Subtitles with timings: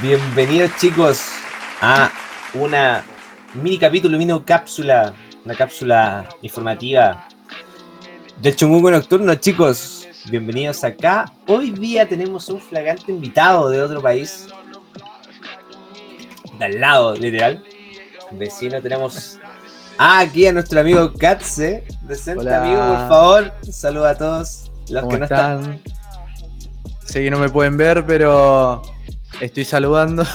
[0.00, 1.26] Bienvenidos chicos
[1.82, 2.10] a
[2.54, 3.04] una
[3.52, 5.12] mini capítulo, mini cápsula,
[5.44, 7.28] una cápsula informativa
[8.40, 10.08] del Chungungo Nocturno, chicos.
[10.30, 11.30] Bienvenidos acá.
[11.46, 14.48] Hoy día tenemos un flagrante invitado de otro país.
[16.58, 17.62] De al lado, literal.
[18.30, 19.38] Vecino tenemos
[19.98, 21.84] aquí a nuestro amigo Katze.
[22.06, 23.52] Presente amigo, por favor.
[23.70, 25.60] Saluda a todos los ¿Cómo que no están.
[25.60, 25.82] están?
[27.04, 28.80] Sé que no me pueden ver, pero
[29.40, 30.24] estoy saludando.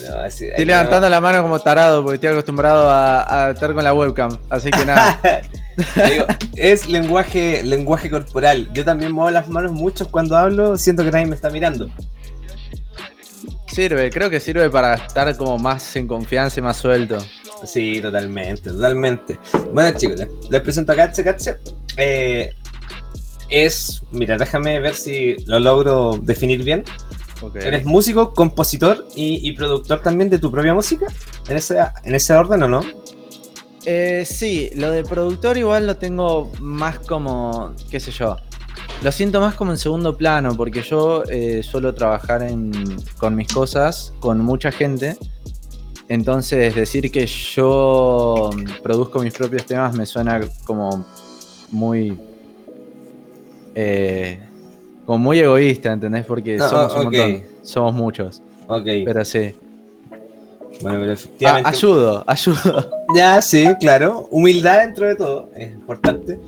[0.00, 3.84] Bueno, así- Estoy levantando la mano como tarado porque estoy acostumbrado a, a estar con
[3.84, 4.36] la webcam.
[4.50, 5.20] Así que nada.
[6.10, 6.24] Digo,
[6.56, 8.68] es lenguaje, lenguaje corporal.
[8.72, 11.88] Yo también muevo las manos mucho cuando hablo, siento que nadie me está mirando.
[13.68, 17.18] Sirve, creo que sirve para estar como más en confianza y más suelto.
[17.64, 19.38] Sí, totalmente, totalmente.
[19.72, 21.22] Bueno, chicos, les, les presento a Katze.
[21.22, 21.58] Katze
[21.96, 22.52] eh,
[23.52, 26.84] es, mira, déjame ver si lo logro definir bien.
[27.54, 31.06] Eres músico, compositor y, y productor también de tu propia música.
[31.48, 32.82] ¿En ese, en ese orden o no?
[33.84, 38.36] Eh, sí, lo de productor igual lo tengo más como, qué sé yo.
[39.02, 43.48] Lo siento más como en segundo plano, porque yo eh, suelo trabajar en- con mis
[43.52, 45.16] cosas, con mucha gente.
[46.08, 48.50] Entonces decir que yo
[48.84, 51.04] produzco mis propios temas me suena como
[51.72, 52.16] muy...
[53.74, 54.40] eh,
[55.06, 56.24] como muy egoísta, ¿entendés?
[56.26, 57.04] Porque Ah, somos un ok.
[57.04, 58.42] montón, somos muchos.
[58.66, 58.84] Ok.
[59.04, 59.54] Pero sí.
[60.80, 61.00] bueno,
[61.38, 62.90] pero Ah, ayudo, ayudo.
[63.14, 64.26] Ya, sí, claro.
[64.30, 66.38] Humildad dentro de todo, es importante.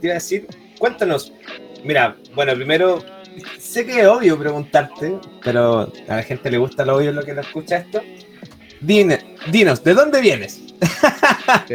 [0.00, 0.46] Te iba a decir,
[0.78, 1.32] cuéntanos.
[1.84, 3.04] Mira, bueno, primero,
[3.58, 7.34] sé que es obvio preguntarte, pero a la gente le gusta lo obvio lo que
[7.34, 8.00] lo escucha esto.
[8.80, 10.60] Dine- dinos, ¿de dónde vienes?
[11.48, 11.72] Ok.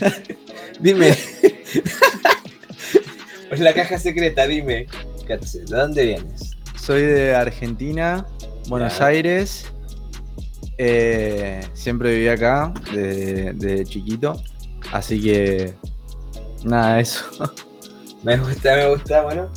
[0.80, 1.14] Dime.
[3.50, 4.86] la caja secreta, dime.
[5.26, 6.56] ¿De dónde vienes?
[6.76, 8.26] Soy de Argentina,
[8.68, 9.06] Buenos Ya.
[9.06, 9.66] Aires.
[10.78, 14.40] Eh, siempre viví acá desde de chiquito.
[14.92, 15.74] Así que.
[16.64, 17.24] Nada, eso.
[18.22, 19.48] Me gusta, me gusta, bueno.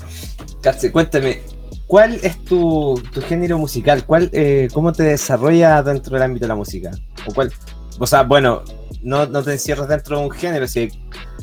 [0.61, 1.41] Katze, cuéntame,
[1.87, 4.05] ¿cuál es tu, tu género musical?
[4.05, 6.91] ¿Cuál, eh, ¿Cómo te desarrolla dentro del ámbito de la música?
[7.25, 7.51] ¿O, cuál,
[7.97, 8.61] o sea, bueno,
[9.01, 10.89] no, no te encierras dentro de un género, si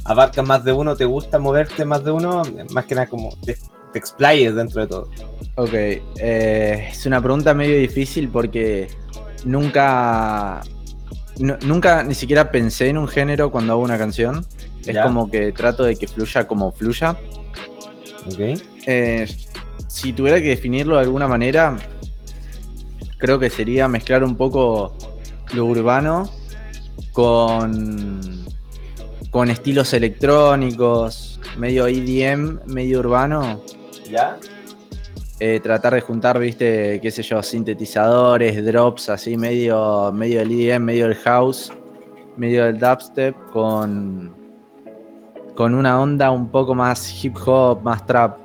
[0.05, 3.56] abarcas más de uno, te gusta moverte más de uno, más que nada como te,
[3.93, 5.09] te explayes dentro de todo.
[5.56, 5.72] Ok.
[5.72, 8.89] eh, es una pregunta medio difícil porque
[9.45, 10.62] nunca.
[11.39, 14.45] nu- nunca ni siquiera pensé en un género cuando hago una canción.
[14.87, 15.03] Es Ya.
[15.03, 17.16] como que trato de que fluya como fluya.
[18.27, 18.61] ¿Ok?
[18.87, 19.27] Eh,
[19.89, 21.77] si tuviera que definirlo de alguna manera,
[23.19, 24.95] creo que sería mezclar un poco
[25.55, 26.31] lo urbano
[27.12, 28.21] con,
[29.31, 33.62] con estilos electrónicos, medio EDM, medio urbano.
[34.11, 34.39] ¿Ya?
[35.39, 40.83] Eh, tratar de juntar, viste, qué sé yo, sintetizadores, drops, así, medio, medio del EDM,
[40.83, 41.71] medio del house,
[42.39, 44.34] medio del dubstep, con,
[45.55, 48.39] con una onda un poco más hip hop, más trap.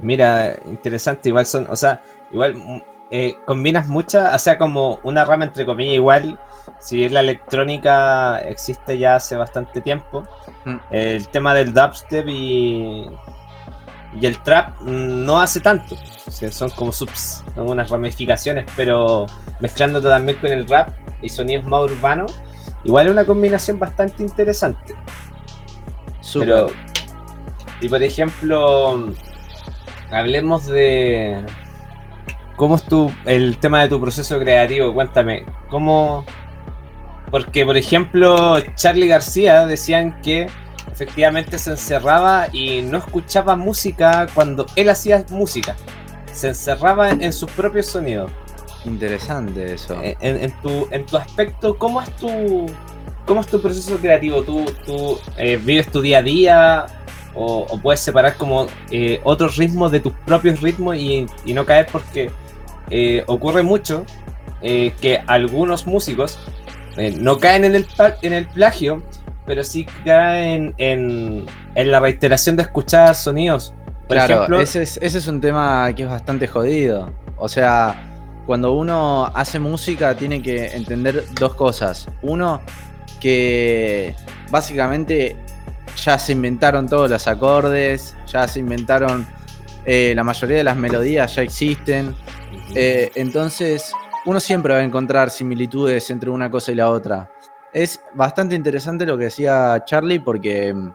[0.00, 2.00] Mira, interesante, igual son, o sea,
[2.30, 6.38] igual mm, eh, combinas muchas, o sea, como una rama entre comillas, igual,
[6.80, 10.26] si bien la electrónica existe ya hace bastante tiempo,
[10.64, 10.76] Mm.
[10.92, 13.06] el tema del dubstep y,
[14.18, 15.94] y el trap mm, no hace tanto,
[16.26, 19.26] o sea, son como subs, son unas ramificaciones, pero
[19.60, 20.88] mezclándote también con el rap
[21.20, 22.40] y sonidos más urbanos,
[22.82, 24.94] igual es una combinación bastante interesante.
[26.32, 26.68] Pero,
[27.82, 29.12] y por ejemplo,
[30.10, 31.44] hablemos de
[32.56, 34.94] cómo es tu, el tema de tu proceso creativo.
[34.94, 36.24] Cuéntame, ¿cómo?
[37.30, 40.48] Porque, por ejemplo, Charlie García decían que
[40.92, 45.74] efectivamente se encerraba y no escuchaba música cuando él hacía música.
[46.32, 48.30] Se encerraba en, en sus propios sonidos.
[48.84, 49.96] Interesante eso.
[50.02, 52.66] En, en tu, en tu aspecto, ¿cómo es tu,
[53.24, 54.42] cómo es tu proceso creativo?
[54.42, 56.86] ¿Tú, tú eh, vives tu día a día
[57.34, 61.64] o, o puedes separar como eh, otros ritmos de tus propios ritmos y, y no
[61.64, 62.30] caer porque
[62.90, 64.04] eh, ocurre mucho
[64.60, 66.38] eh, que algunos músicos
[66.96, 67.86] eh, no caen en el,
[68.22, 69.02] en el plagio,
[69.46, 73.74] pero sí caen en, en la reiteración de escuchar sonidos.
[74.06, 77.10] Por claro, ejemplo, ese, es, ese es un tema que es bastante jodido.
[77.36, 77.96] O sea,
[78.46, 82.06] cuando uno hace música tiene que entender dos cosas.
[82.22, 82.60] Uno,
[83.20, 84.14] que
[84.50, 85.36] básicamente
[85.96, 89.26] ya se inventaron todos los acordes, ya se inventaron
[89.86, 92.14] eh, la mayoría de las melodías, ya existen.
[92.74, 93.92] Eh, entonces,
[94.26, 97.30] uno siempre va a encontrar similitudes entre una cosa y la otra.
[97.72, 100.92] Es bastante interesante lo que decía Charlie porque mm,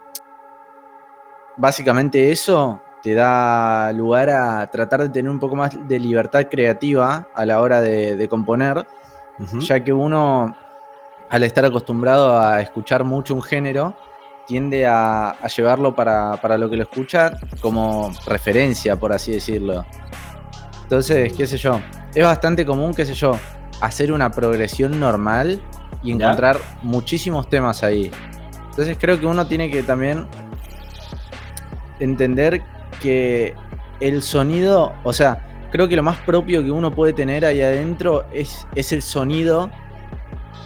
[1.57, 7.27] básicamente eso te da lugar a tratar de tener un poco más de libertad creativa
[7.33, 8.85] a la hora de, componer,
[9.59, 10.55] ya que uno,
[11.29, 13.95] al estar acostumbrado a escuchar mucho un género,
[14.45, 19.85] tiende a, llevarlo para, para, lo que lo escucha como referencia, por así decirlo.
[20.83, 21.79] Entonces, qué sé yo,
[22.13, 23.37] es bastante común, qué sé yo,
[23.81, 25.61] hacer una progresión normal
[26.03, 28.11] y encontrar muchísimos temas ahí.
[28.69, 30.25] Entonces creo que uno tiene que también
[31.99, 32.61] entender
[33.01, 33.53] que
[33.99, 38.25] el sonido, o sea, creo que lo más propio que uno puede tener ahí adentro
[38.31, 39.69] es, es el sonido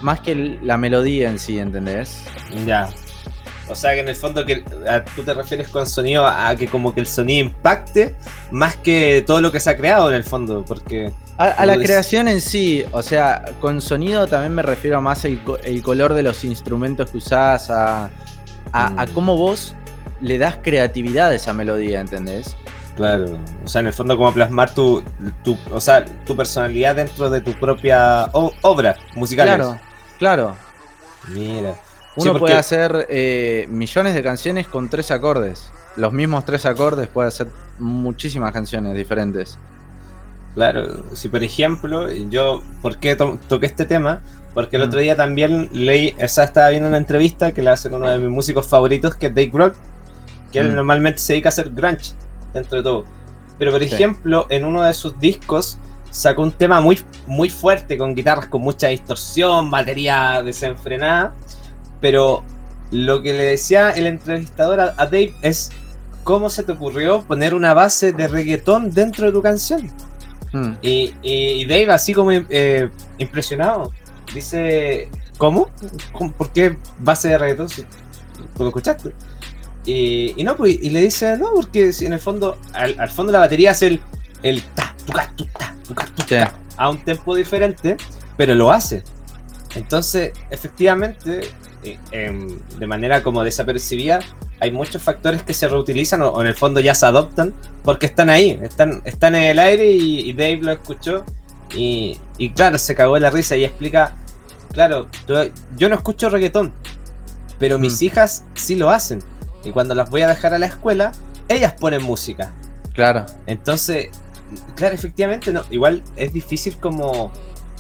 [0.02, 2.26] más que la melodía en sí, ¿entendés?
[2.66, 2.90] Ya.
[3.70, 4.64] O sea que en el fondo que
[5.16, 8.16] tú te refieres con sonido a que como que el sonido impacte
[8.52, 11.12] más que todo lo que se ha creado en el fondo, porque...
[11.38, 15.82] A, la creación en sí, o sea, con sonido también me refiero más el, el
[15.82, 18.12] color de los instrumentos que usás, a,
[18.72, 19.14] a, mm.
[19.14, 19.76] cómo vos
[20.22, 22.56] le das creatividad a esa melodía, ¿entendés?
[22.96, 25.04] Claro, o sea, en el fondo como plasmar tu,
[25.44, 28.26] tu o sea, tu personalidad dentro de tu propia
[28.62, 29.48] obra musical.
[29.48, 29.80] Claro,
[30.20, 30.56] claro.
[31.30, 31.74] Mira.
[32.16, 35.72] Uno puede hacer eh, millones de canciones con tres acordes.
[35.96, 37.48] Los mismos tres acordes puede hacer
[37.80, 39.58] muchísimas canciones diferentes.
[40.54, 44.22] Claro, si por ejemplo, yo, ¿por qué toqué este tema?
[44.54, 45.04] Porque el otro mm.
[45.04, 48.20] día también leí, o sea, estaba viendo una entrevista que le hace con uno de
[48.20, 49.74] mis músicos favoritos, que es Dave Grohl,
[50.52, 50.76] que él mm.
[50.76, 52.14] normalmente se dedica a hacer grunge,
[52.54, 53.06] dentro de todo.
[53.58, 55.80] Pero por ejemplo, en uno de sus discos
[56.12, 61.34] sacó un tema muy, muy fuerte, con guitarras con mucha distorsión, batería desenfrenada,
[62.04, 62.44] pero
[62.92, 65.72] lo que le decía el entrevistador a, Dave es
[66.26, 69.90] cómo se te ocurrió poner una base de reggaetón dentro de tu canción.
[70.52, 70.74] Hmm.
[70.82, 72.90] Y, Dave así como eh,
[73.20, 73.94] impresionado,
[74.34, 75.08] dice,
[75.38, 75.70] ¿cómo?
[76.38, 77.70] ¿Por qué base de reggaetón?
[77.70, 79.14] Si tú lo escuchaste.
[79.86, 83.72] Y, no, pues, y le dice, no, porque en el fondo, al, fondo la batería
[83.72, 84.02] es el,
[84.44, 84.94] el ta,
[86.28, 87.96] ta, a un tempo diferente,
[88.36, 89.06] pero lo hace.
[89.76, 91.50] Entonces, efectivamente,
[92.12, 94.20] Em, de manera como desapercibida,
[94.60, 97.54] hay muchos factores que se reutilizan o, en el fondo ya se adoptan
[97.84, 101.26] porque están ahí, están, están en el aire y, Dave lo escuchó
[101.76, 102.18] y,
[102.56, 104.16] claro, se cagó la risa y explica,
[104.72, 105.08] claro,
[105.76, 106.72] yo no escucho reggaetón,
[107.60, 108.06] pero mis mm.
[108.06, 109.20] hijas sí lo hacen
[109.64, 111.12] y cuando las voy a dejar a la escuela,
[111.48, 112.54] ellas ponen música.
[112.94, 113.26] Claro.
[113.48, 114.10] Entonces,
[114.76, 117.32] claro, efectivamente, no, igual es difícil como,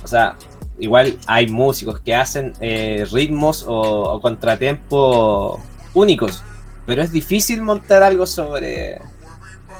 [0.03, 0.35] o sea,
[0.83, 5.61] igual hay músicos que hacen eh, ritmos o, contratempos
[5.93, 6.43] únicos,
[6.85, 9.01] pero es difícil montar algo sobre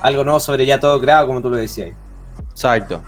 [0.02, 1.92] algo nuevo sobre ya todo creado, como tú lo decías.
[2.52, 3.02] Exacto.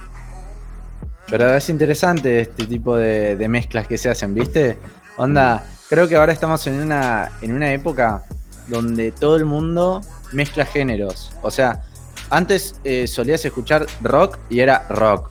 [1.27, 4.77] Pero es interesante este tipo de, mezclas que se hacen, ¿viste?
[5.18, 8.24] Onda, creo que ahora estamos en una, en una época
[8.68, 10.01] donde todo el mundo
[10.33, 11.31] mezcla géneros.
[11.41, 11.83] O sea,
[12.30, 15.30] antes eh, solías escuchar rock y era rock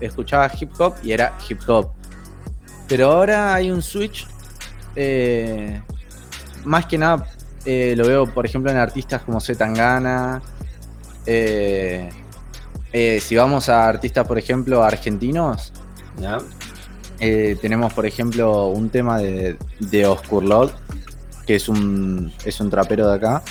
[0.00, 1.90] escuchaba hip hop y era hip hop.
[2.88, 4.26] Pero ahora hay un switch.
[4.94, 5.80] Eh,
[6.64, 7.26] más que nada
[7.64, 10.42] eh, lo veo, por ejemplo, en artistas como Zetangana.
[11.24, 12.10] Eh,
[13.20, 15.72] si vamos a artistas, por ejemplo, argentinos,
[17.18, 20.74] tenemos, por ejemplo, un tema de, de Oscurlot,
[21.46, 23.42] que es un, es un trapero de acá,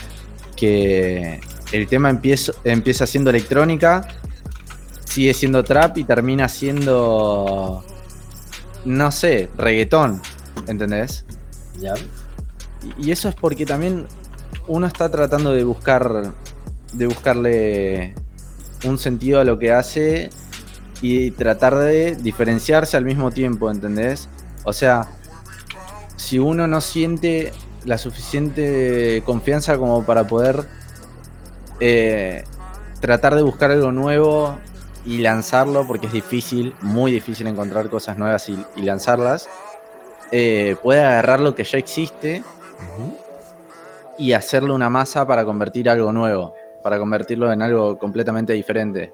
[0.55, 1.41] que
[1.71, 4.07] el tema empieza, empieza siendo electrónica
[5.11, 7.83] sigue siendo trap y termina siendo,
[8.85, 10.21] no sé, reggaetón,
[10.67, 11.25] ¿entendés?
[11.77, 11.95] Ya.
[12.97, 14.07] Y eso es porque también
[14.67, 16.33] uno está tratando de buscar,
[16.93, 18.15] de buscarle
[18.85, 20.29] un sentido a lo que hace
[21.01, 24.29] y tratar de diferenciarse al mismo tiempo, ¿entendés?
[24.63, 25.09] O sea,
[26.15, 27.51] si uno no siente
[27.83, 30.65] la suficiente confianza como para poder
[31.81, 32.45] eh,
[33.01, 34.57] tratar de buscar algo nuevo
[35.05, 39.49] y lanzarlo, porque es difícil, muy difícil encontrar cosas nuevas y, lanzarlas,
[40.31, 42.43] eh, puede agarrar lo que ya existe
[44.17, 46.53] y hacerle una masa para convertir algo nuevo,
[46.83, 49.11] para convertirlo en algo completamente diferente.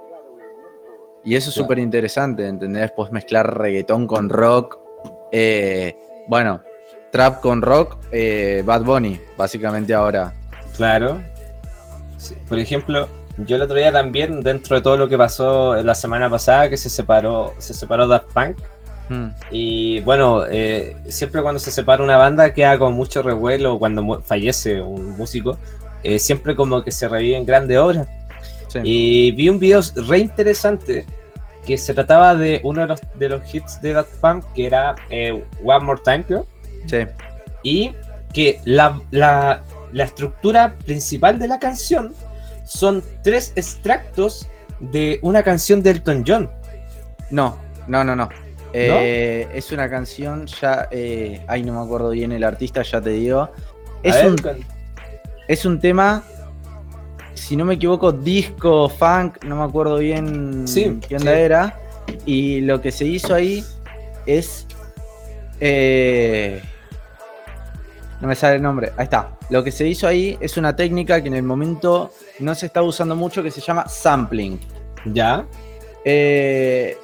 [1.23, 2.91] Y eso es súper interesante, ¿entendés?
[2.91, 4.79] Puedes mezclar reggaetón con rock,
[5.31, 6.61] eh, bueno,
[7.11, 10.33] trap con rock, eh, Bad Bunny, básicamente ahora.
[10.75, 11.21] Claro.
[12.47, 16.29] Por ejemplo, yo el otro día también, dentro de todo lo que pasó la semana
[16.29, 18.57] pasada, que se separó, se separó Daft Punk.
[19.09, 19.27] Hmm.
[19.51, 24.81] Y bueno, eh, siempre cuando se separa una banda queda con mucho revuelo, cuando fallece
[24.81, 25.57] un músico,
[26.03, 28.07] eh, siempre como que se reviven grandes obras.
[28.83, 31.05] Y vi un video re interesante
[31.65, 34.95] que se trataba de uno de los, de los hits de Daft Punk, que era
[35.09, 36.47] eh, One More Time, creo.
[36.85, 36.97] Sí.
[37.63, 37.93] Y
[38.33, 39.63] que la, la,
[39.93, 42.13] la estructura principal de la canción
[42.67, 44.47] son tres extractos
[44.79, 46.49] de una canción de Elton John.
[47.31, 47.57] No,
[47.87, 48.29] no, no, no.
[48.73, 50.87] Eh, es una canción ya.
[50.91, 53.49] Eh, ay, no me acuerdo bien el artista, ya te digo.
[54.03, 54.57] Es, ver, un, con-
[55.47, 56.23] es un tema,
[57.33, 61.39] si no me equivoco, disco, funk, no me acuerdo bien Sí, qué onda sí.
[61.39, 61.79] era.
[62.25, 63.63] Y lo que se hizo ahí
[64.25, 64.67] es.
[65.59, 66.61] eh,
[68.21, 68.91] no me sale el nombre.
[68.97, 69.29] Ahí está.
[69.49, 72.81] Lo que se hizo ahí es una técnica que en el momento no se está
[72.81, 74.59] usando mucho que se llama sampling.
[75.05, 75.45] Ya.
[76.03, 76.97] Eh,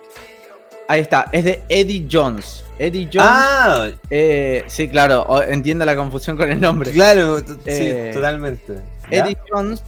[0.87, 1.27] ahí está.
[1.31, 2.63] Es de Eddie Jones.
[2.79, 3.29] Eddie Jones.
[3.29, 5.41] Ah, eh, sí, claro.
[5.43, 6.91] Entiendo la confusión con el nombre.
[6.91, 8.73] claro, t- Eh, sí, totalmente.
[9.11, 9.19] ¿Ya?
[9.19, 9.83] Eddie Jones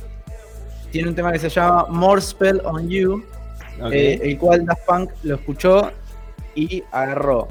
[0.91, 3.24] tiene un tema que se llama More Spell on You.
[3.91, 5.91] El cual Daft Punk lo escuchó
[6.55, 7.50] y agarró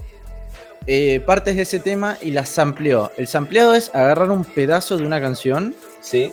[0.87, 3.11] eh, partes de ese tema y las sampleó.
[3.17, 6.33] El sampleado es agarrar un pedazo de una canción sí.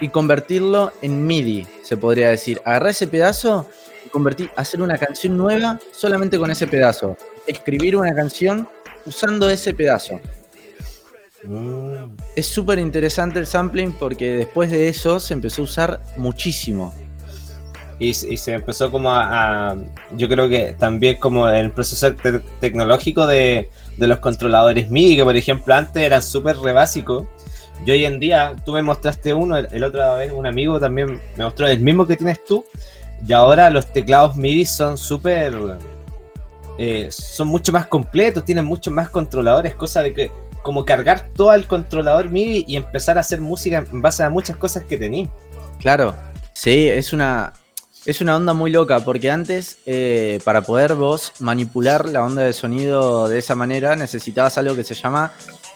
[0.00, 2.60] y convertirlo en MIDI, se podría decir.
[2.64, 3.68] Agarrar ese pedazo
[4.04, 7.16] y convertir, hacer una canción nueva solamente con ese pedazo.
[7.46, 8.68] Escribir una canción
[9.04, 10.20] usando ese pedazo.
[11.44, 16.94] Mm, Es súper interesante el sampling porque después de eso se empezó a usar muchísimo.
[18.00, 19.76] Y, se empezó como a,
[20.16, 25.24] Yo creo que también como el proceso te- tecnológico de, de los controladores MIDI, que
[25.24, 27.26] por ejemplo antes eran súper re básicos.
[27.84, 31.20] Y hoy en día, tú me mostraste uno, el, el otra vez un amigo también
[31.36, 32.64] me mostró el mismo que tienes tú.
[33.26, 35.54] Y ahora los teclados MIDI son súper.
[36.78, 40.32] eh, son mucho más completos, tienen muchos más controladores, cosa de que.
[40.62, 44.56] Como cargar todo el controlador MIDI y empezar a hacer música en base a muchas
[44.58, 45.26] cosas que tenís.
[45.78, 46.14] Claro,
[46.52, 47.54] sí, es una,
[48.06, 52.52] es una onda muy loca, porque antes, eh, para poder vos manipular la onda de
[52.52, 55.32] sonido de esa manera, necesitabas algo que se llama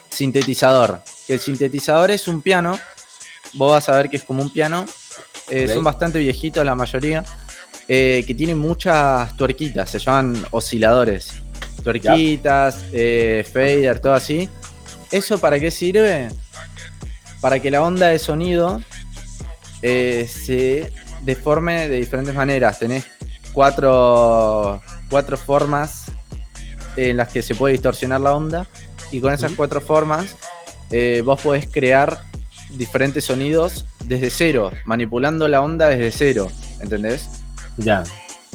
[0.08, 1.02] sintetizador.
[1.26, 2.78] Que el sintetizador es un piano,
[3.54, 4.86] vos vas a ver que es como un piano,
[5.50, 7.24] eh, son bastante viejitos la mayoría,
[7.88, 11.32] eh, que tienen muchas tuerquitas, se llaman osciladores.
[11.82, 12.76] Tuerquitas,
[13.52, 14.48] fader, todo así.
[15.10, 16.30] ¿Eso para qué sirve?
[17.42, 18.80] Para que la onda de sonido
[19.82, 20.90] se
[21.24, 22.78] deforme de diferentes maneras.
[22.78, 23.04] Tenés
[23.52, 26.04] cuatro, cuatro formas
[26.96, 28.66] en las que se puede distorsionar la onda
[29.10, 30.36] y con esas cuatro formas
[30.90, 32.20] eh, vos podés crear
[32.70, 36.50] diferentes sonidos desde cero, manipulando la onda desde cero,
[36.80, 37.28] ¿entendés?
[37.76, 38.04] Ya.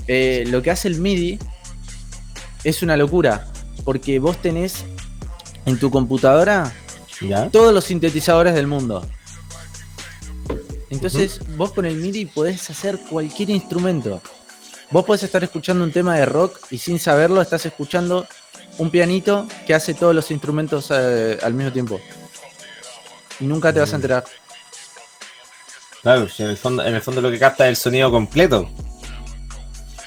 [0.07, 1.39] Eh, lo que hace el MIDI
[2.63, 3.47] es una locura,
[3.83, 4.85] porque vos tenés
[5.65, 6.71] en tu computadora
[7.21, 7.49] Ya.
[7.49, 9.05] todos los sintetizadores del mundo.
[10.89, 14.21] Entonces, vos con el MIDI podés hacer cualquier instrumento.
[14.91, 18.25] Vos podés estar escuchando un tema de rock y sin saberlo estás escuchando
[18.79, 22.01] un pianito que hace todos los instrumentos eh, al mismo tiempo.
[23.39, 24.23] Y nunca te vas a enterar.
[26.01, 28.69] Claro, si en el fondo, en el fondo lo que capta es el sonido completo.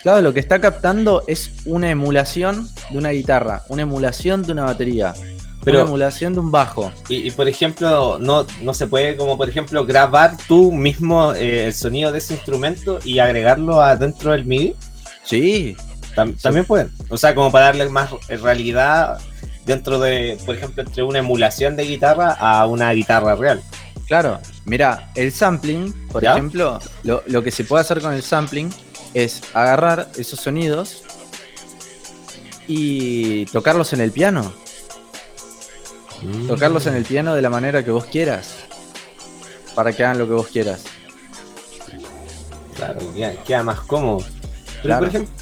[0.03, 4.65] Claro, lo que está captando es una emulación de una guitarra, una emulación de una
[4.65, 5.15] batería,
[5.65, 6.93] Pero- una emulación de un bajo.
[7.09, 11.67] Y, y, por ejemplo, no, no se puede como por ejemplo grabar tú mismo eh,
[11.67, 14.75] el sonido de ese instrumento y agregarlo adentro del MIDI.
[15.25, 15.77] Sí,
[16.17, 16.91] Tam- También pueden.
[17.09, 19.19] O sea, como para darle más realidad
[19.65, 23.63] dentro de, por ejemplo, entre una emulación de guitarra a una guitarra real.
[24.09, 26.33] Claro, mira, el sampling, por ¿Ya?
[26.33, 28.69] ejemplo, lo, lo que se puede hacer con el sampling
[29.15, 31.03] es agarrar esos sonidos
[32.67, 34.53] y tocarlos en el piano.
[36.47, 38.55] Tocarlos en el piano de la manera que vos quieras.
[39.75, 40.83] Para que hagan lo que vos quieras.
[42.77, 44.19] Claro, queda, queda más cómodo.
[44.83, 45.01] Pero Claro.
[45.01, 45.35] por ejemplo,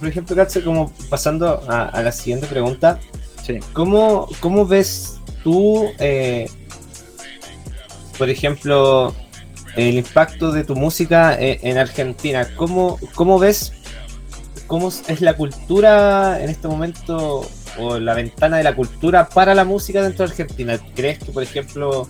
[0.00, 2.98] por ejemplo, Katze, como pasando a, a la siguiente pregunta,
[3.44, 3.60] Sí.
[3.72, 6.50] ¿cómo, cómo ves tú, eh,
[8.18, 9.14] por ejemplo,
[9.76, 12.48] el impacto de tu música eh, en Argentina?
[12.56, 13.72] ¿Cómo, cómo ves
[14.66, 19.64] cómo es la cultura en este momento o la ventana de la cultura para la
[19.64, 20.78] música dentro de Argentina?
[20.94, 22.08] ¿Crees que, por ejemplo,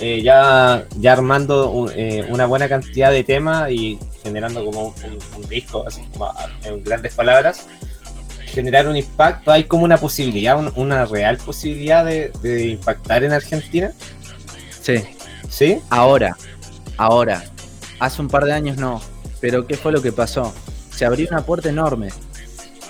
[0.00, 4.94] eh, ya, ya armando un- eh, una buena cantidad de temas y generando como un,
[5.04, 7.66] un- un disco, así como a- en grandes palabras,
[8.46, 13.32] generar un impacto, hay como una posibilidad, un- una real posibilidad de, de impactar en
[13.32, 13.92] Argentina,
[14.80, 15.04] Sí.
[15.48, 15.78] ¿sí?
[15.90, 16.36] Ahora,
[16.96, 17.44] ahora.
[18.00, 19.00] Hace un par de años no.
[19.40, 20.54] Pero ¿qué fue lo que pasó?
[20.94, 22.08] Se abrió una puerta enorme.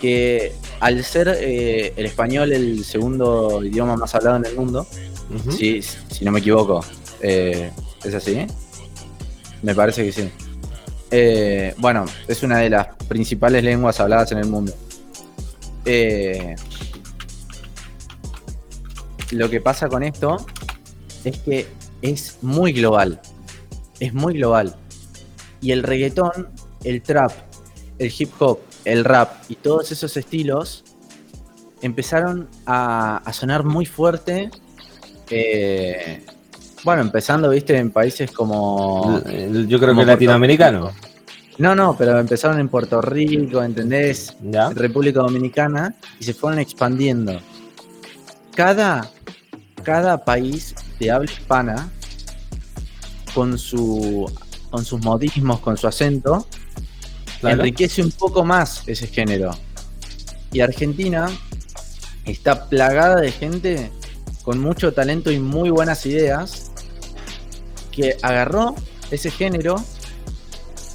[0.00, 4.86] Que al ser eh, el español el segundo idioma más hablado en el mundo,
[5.34, 5.52] Ujú.
[5.52, 6.84] si, si no me equivoco,
[7.20, 7.70] eh,
[8.04, 8.46] ¿es así?
[9.62, 10.30] Me parece que sí.
[11.10, 14.72] Eh, bueno, es una de las principales lenguas habladas en el mundo.
[19.30, 20.36] Lo que pasa con esto
[21.24, 21.66] es que
[22.02, 23.20] es muy global.
[24.00, 24.76] Es muy global.
[25.60, 26.48] Y el reggaetón,
[26.84, 27.32] el trap,
[27.98, 30.84] el hip hop, el rap y todos esos estilos
[31.82, 34.50] empezaron a, sonar muy fuerte.
[35.30, 36.24] Eh,
[36.84, 39.22] bueno, empezando, viste, en países como.
[39.66, 40.92] Yo creo que latinoamericano.
[41.58, 44.36] No, no, pero empezaron en Puerto Rico, ¿entendés?
[44.74, 47.40] República Dominicana y se fueron expandiendo.
[48.54, 49.10] Cada,
[49.82, 51.90] cada país de habla hispana,
[53.34, 54.30] con, su,
[54.70, 56.46] con sus modismos, con su acento,
[57.42, 59.50] enriquece un poco más ese género.
[60.52, 61.28] Y Argentina
[62.24, 63.90] está plagada de gente
[64.42, 66.72] con mucho talento y muy buenas ideas
[67.92, 68.74] que agarró
[69.10, 69.76] ese género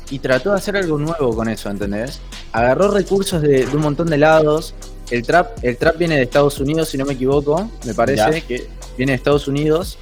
[0.10, 2.20] y trató de hacer algo nuevo con eso, ¿entendés?
[2.52, 4.74] Agarró recursos de, un montón de lados.
[5.10, 8.68] El trap, el trap viene de Estados Unidos, si no me equivoco, me parece que
[8.98, 9.98] viene de Estados Unidos.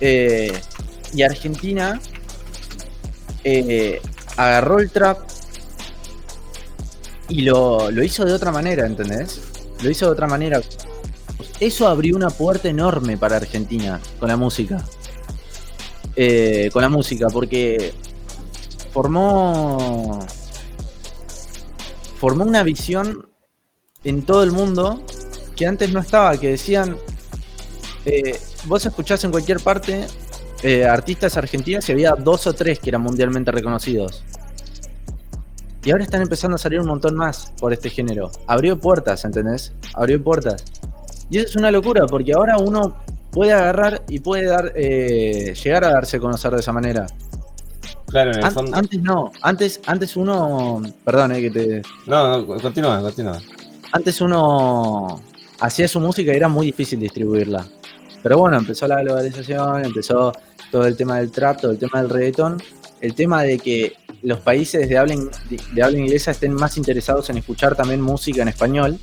[0.00, 0.58] Eh,
[1.12, 2.00] y Argentina
[3.44, 4.00] eh,
[4.36, 5.18] agarró el trap
[7.30, 9.40] y lo, lo hizo de otra manera, ¿entendés?
[9.82, 10.60] Lo hizo de otra manera.
[11.58, 14.84] Eso abrió una puerta enorme para Argentina con la música.
[16.16, 17.94] Eh, con la música, porque
[18.92, 20.26] formó
[22.18, 23.30] formó una visión
[24.04, 25.02] en todo el mundo
[25.56, 26.96] que antes no estaba, que decían,
[28.04, 30.06] eh, vos escuchás en cualquier parte
[30.62, 34.24] eh, artistas argentinos y había dos o tres que eran mundialmente reconocidos.
[35.82, 38.30] Y ahora están empezando a salir un montón más por este género.
[38.46, 39.72] Abrió puertas, ¿entendés?
[39.94, 40.64] Abrió puertas.
[41.30, 42.96] Y eso es una locura, porque ahora uno
[43.30, 47.06] puede agarrar y puede dar, eh, llegar a darse a conocer de esa manera.
[48.08, 48.76] Claro, en el fondo.
[48.76, 50.82] Antes no, antes, antes uno.
[51.04, 51.82] Perdón, eh, que te.
[52.06, 53.38] No, no, continúa, continúa.
[53.92, 55.22] Antes uno
[55.60, 57.64] hacía su música y era muy difícil distribuirla.
[58.22, 60.32] Pero bueno, empezó la globalización, empezó
[60.70, 62.62] todo el tema del trap, todo el tema del reggaetón,
[63.00, 65.14] el tema de que los países de habla,
[65.98, 68.98] inglesa estén más interesados en escuchar también música en español,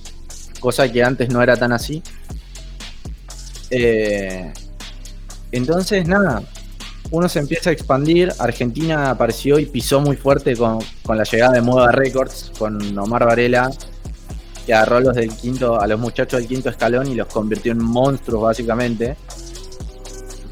[0.59, 2.03] cosa que antes no era tan así.
[3.69, 4.53] Eh,
[5.51, 6.43] entonces, nada,
[7.11, 8.31] uno se empieza a expandir.
[8.37, 13.71] Argentina apareció y pisó muy fuerte con, la llegada de Moda Records, con Omar Varela,
[14.65, 17.71] que agarró a los, del quinto, a los muchachos del quinto escalón y los convirtió
[17.71, 19.15] en monstruos, básicamente.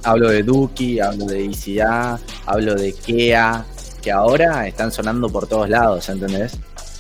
[0.03, 3.65] Hablo de Duki, hablo de ICA, hablo de Kea,
[4.05, 6.59] que ahora están sonando por todos lados, ¿entendés?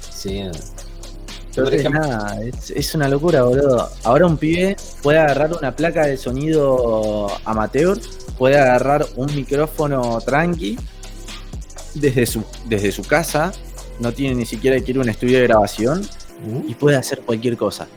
[0.09, 0.49] Sí.
[1.49, 3.89] Entonces, nada, es, es, una locura, boludo.
[4.03, 7.97] Ahora un pibe puede agarrar una placa de sonido amateur
[8.37, 10.77] puede agarrar un micrófono tranqui
[11.93, 13.53] desde su, desde su casa,
[13.99, 16.01] no tiene ni siquiera que ir a un estudio de grabación
[16.67, 17.87] y puede hacer cualquier cosa.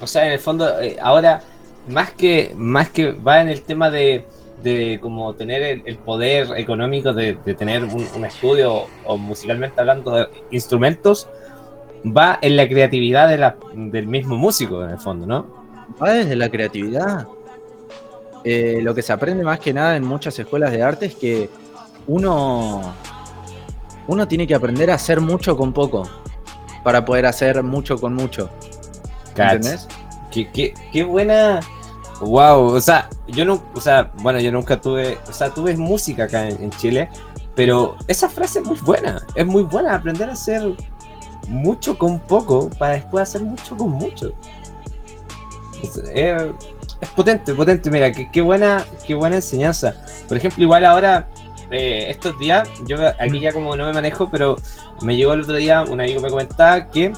[0.00, 1.42] O sea, en el fondo, eh, ahora,
[1.88, 4.24] más que, más que va en el tema de,
[4.62, 11.28] de como tener el, poder económico de, tener un, estudio o musicalmente hablando de instrumentos,
[12.04, 15.46] va en la creatividad de la, del mismo músico, en el fondo, ¿no?
[16.02, 17.26] Va desde la creatividad.
[18.44, 21.50] Eh, lo que se aprende más que nada en muchas escuelas de arte es que
[22.06, 22.94] uno,
[24.06, 26.08] uno tiene que aprender a hacer mucho con poco
[26.84, 28.48] para poder hacer mucho con mucho.
[29.36, 29.88] ¿Entendés?
[30.30, 31.60] Qué, buena.
[32.20, 36.24] Wow, o sea, yo no, o sea, bueno, yo nunca tuve, o sea, tuve música
[36.24, 37.10] acá en, Chile,
[37.54, 40.74] pero esa frase es muy buena, es muy buena aprender a hacer
[41.48, 44.32] mucho con poco para después hacer mucho con mucho.
[46.14, 46.42] Es,
[47.14, 49.94] potente, potente, mira, qué, buena, qué buena enseñanza.
[50.26, 51.28] Por ejemplo, igual ahora,
[51.70, 54.56] eh, estos días, yo aquí ya como no me manejo, pero
[55.02, 57.12] me llegó el otro día un amigo me comentaba que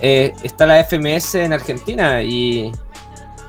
[0.00, 2.72] eh, está la FMS en Argentina y,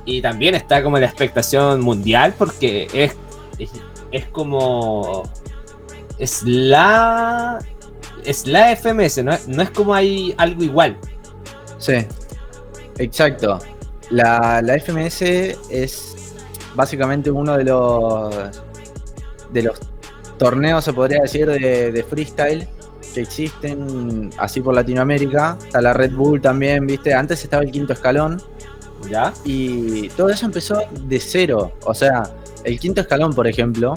[0.05, 3.15] y también está como la expectación mundial porque es,
[4.11, 5.23] es, como
[6.17, 7.59] es la
[8.25, 10.97] es la FMS, no, no es como hay algo igual.
[11.77, 12.05] Sí,
[12.97, 13.59] exacto.
[14.09, 15.21] La, FMS
[15.69, 16.33] es
[16.75, 18.33] básicamente uno de los
[19.51, 19.79] de los
[20.37, 22.67] torneos, se podría decir, de, freestyle
[23.13, 25.57] que existen así por Latinoamérica.
[25.63, 27.13] Está la Red Bull también, ¿viste?
[27.13, 28.41] Antes estaba el quinto escalón.
[29.09, 29.33] ¿Ya?
[29.43, 31.73] Y todo eso empezó de cero.
[31.85, 32.23] O sea,
[32.63, 33.93] el quinto escalón, por ejemplo,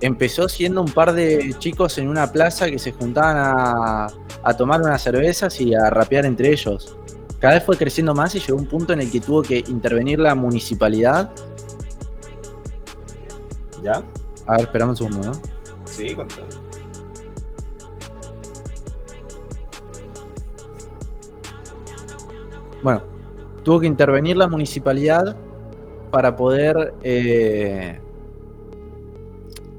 [0.00, 4.06] empezó siendo un par de chicos en una plaza que se juntaban a,
[4.42, 6.96] a tomar unas cervezas y a rapear entre ellos
[7.44, 10.18] cada vez fue creciendo más y llegó un punto en el que tuvo que intervenir
[10.18, 11.30] la municipalidad.
[13.82, 14.02] ¿Ya?
[14.46, 15.40] A ver, esperamos un segundo, ¿no?
[15.84, 16.48] Sí, contame.
[22.82, 23.02] Bueno,
[23.64, 25.36] tuvo que intervenir la municipalidad
[26.10, 27.98] para poder eh,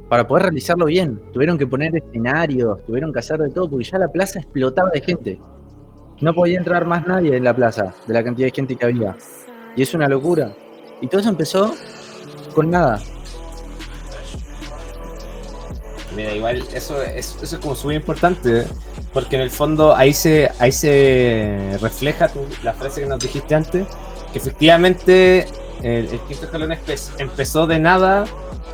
[0.09, 1.21] para poder realizarlo bien.
[1.33, 5.01] Tuvieron que poner escenarios, tuvieron que hacer de todo, porque ya la plaza explotaba de
[5.01, 5.39] gente.
[6.21, 9.15] No podía entrar más nadie en la plaza, de la cantidad de gente que había.
[9.75, 10.53] Y es una locura.
[11.01, 11.73] Y todo eso empezó
[12.53, 12.99] con nada.
[16.15, 18.65] Mira, igual eso es, como súper importante, ¿eh?
[19.15, 22.29] Porque en el fondo ahí se, ahí se refleja
[22.63, 23.87] la frase que nos dijiste antes,
[24.33, 25.47] que efectivamente
[25.81, 26.77] el, el quinto escalón
[27.17, 28.25] empezó de nada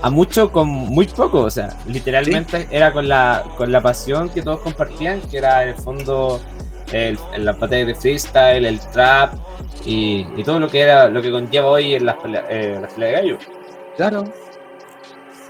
[0.02, 4.42] a mucho con muy poco, o sea, literalmente era con la, con la pasión que
[4.42, 6.42] todos compartían, que era en el fondo
[6.92, 9.36] el, la batalla de freestyle, el trap
[9.86, 13.38] y, todo lo que era lo que conlleva hoy en las peleas eh, de gallo.
[13.96, 14.24] Claro,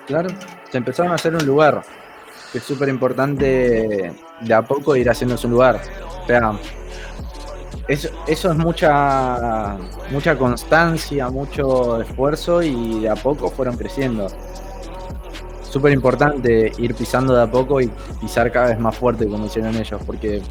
[0.05, 0.29] claro,
[0.69, 1.81] se empezaron a hacer un lugar,
[2.51, 5.81] que es súper importante de a poco ir haciéndose un lugar.
[6.23, 6.53] O sea,
[7.87, 9.77] eso, eso es mucha,
[10.11, 14.27] mucha constancia, mucho esfuerzo y de a poco fueron creciendo.
[15.63, 19.75] Súper importante ir pisando de a poco y pisar cada vez más fuerte, como hicieron
[19.75, 20.41] ellos, porque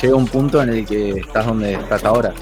[0.00, 2.32] llega un punto en el que estás donde estás ahora.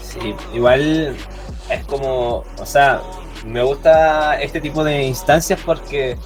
[0.00, 1.16] Sí, igual
[1.68, 3.02] es como, o sea,
[3.46, 6.16] me gusta este tipo de instancias porque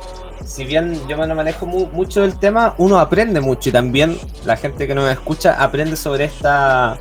[0.45, 4.87] si bien yo me manejo mucho del tema, uno aprende mucho y también la gente
[4.87, 6.99] que nos escucha aprende sobre esta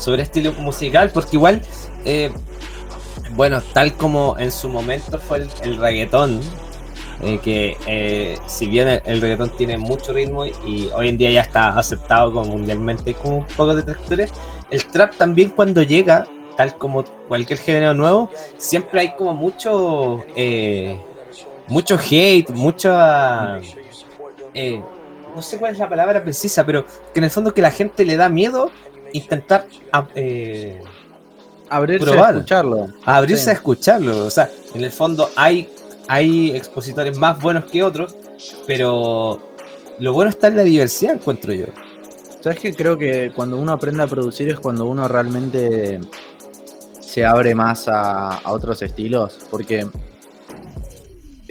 [0.00, 1.60] sobre este estilo musical, porque igual,
[2.04, 2.32] eh,
[3.36, 6.40] bueno, tal como en su momento fue el, reggaetón,
[7.22, 11.42] eh, que eh, si bien el, reggaetón tiene mucho ritmo y, hoy en día ya
[11.42, 14.32] está aceptado como mundialmente como un poco de texturas,
[14.70, 20.24] el trap también cuando llega, tal como cualquier género nuevo, siempre hay como mucho
[21.70, 23.60] mucho hate, mucha...
[24.52, 24.82] Eh,
[25.34, 28.04] no sé cuál es la palabra precisa, pero que en el fondo que la gente
[28.04, 28.70] le da miedo
[29.12, 29.66] intentar
[30.16, 30.82] eh,
[31.68, 32.88] abrirse a escucharlo.
[33.04, 34.26] abrirse a escucharlo.
[34.26, 35.72] O sea, en el fondo hay,
[36.08, 38.16] hay expositores más buenos que otros,
[38.66, 39.40] pero
[40.00, 41.66] lo bueno está en la diversidad, encuentro yo.
[42.40, 46.00] ¿Sabes que Creo que cuando uno aprende a producir es cuando uno realmente
[47.10, 49.84] se abre más a, a otros estilos, porque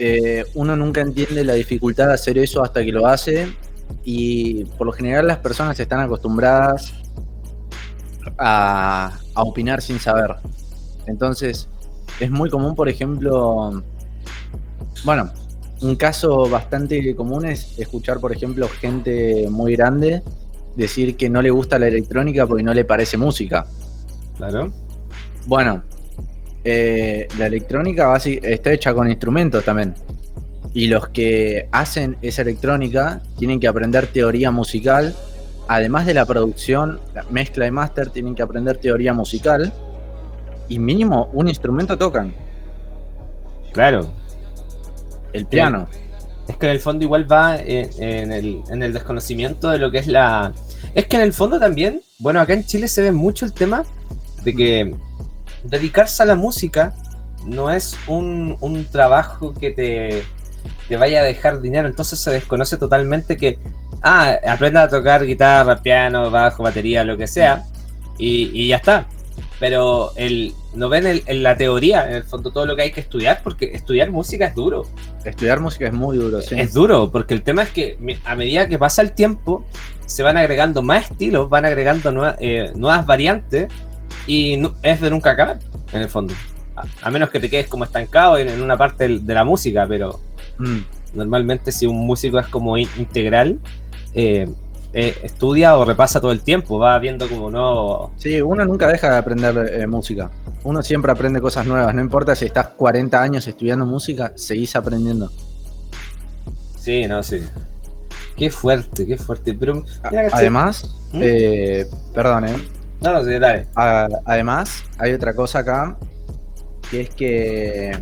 [0.02, 3.54] eh, uno nunca entiende la dificultad de hacer eso hasta que lo hace
[4.02, 6.94] y por lo general las personas están acostumbradas
[8.38, 10.36] a, opinar sin saber.
[11.06, 11.68] Entonces,
[12.18, 13.82] es muy común, por ejemplo,
[15.04, 15.30] bueno,
[15.82, 20.22] un caso bastante común es escuchar, por ejemplo, gente muy grande
[20.76, 23.66] decir que no le gusta la electrónica porque no le parece música.
[24.38, 24.72] Claro.
[25.46, 25.82] Bueno,
[26.64, 29.94] eh, la electrónica está hecha con instrumentos también.
[30.72, 35.14] Y los que hacen esa electrónica tienen que aprender teoría musical.
[35.68, 39.72] Además de la producción, la mezcla y máster, tienen que aprender teoría musical.
[40.68, 42.32] Y mínimo un instrumento tocan.
[43.72, 44.12] Claro.
[45.32, 45.88] El piano.
[46.46, 49.98] Es que en el fondo igual va en, el, en el desconocimiento de lo que
[49.98, 50.52] es la...
[50.94, 53.84] Es que en el fondo también, bueno, acá en Chile se ve mucho el tema
[54.42, 54.94] de que
[55.64, 56.94] dedicarse a la música
[57.46, 60.22] no es un, trabajo que te,
[60.88, 63.58] te, vaya a dejar dinero, entonces se desconoce totalmente que,
[64.02, 67.64] ah, aprenda a tocar guitarra, piano, bajo, batería, lo que sea,
[68.18, 69.06] y, ya está.
[69.58, 73.00] Pero el, no ven en la teoría, en el fondo, todo lo que hay que
[73.00, 74.86] estudiar, porque estudiar música es duro.
[75.24, 76.58] Estudiar música es muy duro, sí.
[76.58, 79.64] Es duro, porque el tema es que a medida que pasa el tiempo,
[80.06, 83.68] se van agregando más estilos, van agregando eh, nuevas variantes,
[84.26, 85.58] y es de nunca acabar,
[85.92, 86.34] en el fondo.
[87.02, 90.20] A, menos que te quedes como estancado en, una parte de, la música, pero
[90.58, 90.78] mm,
[91.14, 93.58] normalmente si un músico es como integral,
[94.14, 94.48] eh,
[94.92, 98.12] eh, estudia o repasa todo el tiempo, va viendo como no...
[98.16, 100.30] Sí, uno nunca deja de aprender eh, música.
[100.64, 105.30] Uno siempre aprende cosas nuevas, no importa si estás 40 años estudiando música, seguís aprendiendo.
[106.78, 107.42] Sí, no, sí.
[108.36, 109.54] Qué fuerte, qué fuerte.
[109.54, 109.84] Pero,
[110.32, 111.20] Además, ¿Mm?
[112.14, 112.56] perdón, ¿eh?
[113.02, 113.66] No, no, sí, dale.
[113.74, 115.96] Además, hay otra cosa acá,
[116.90, 117.92] que es que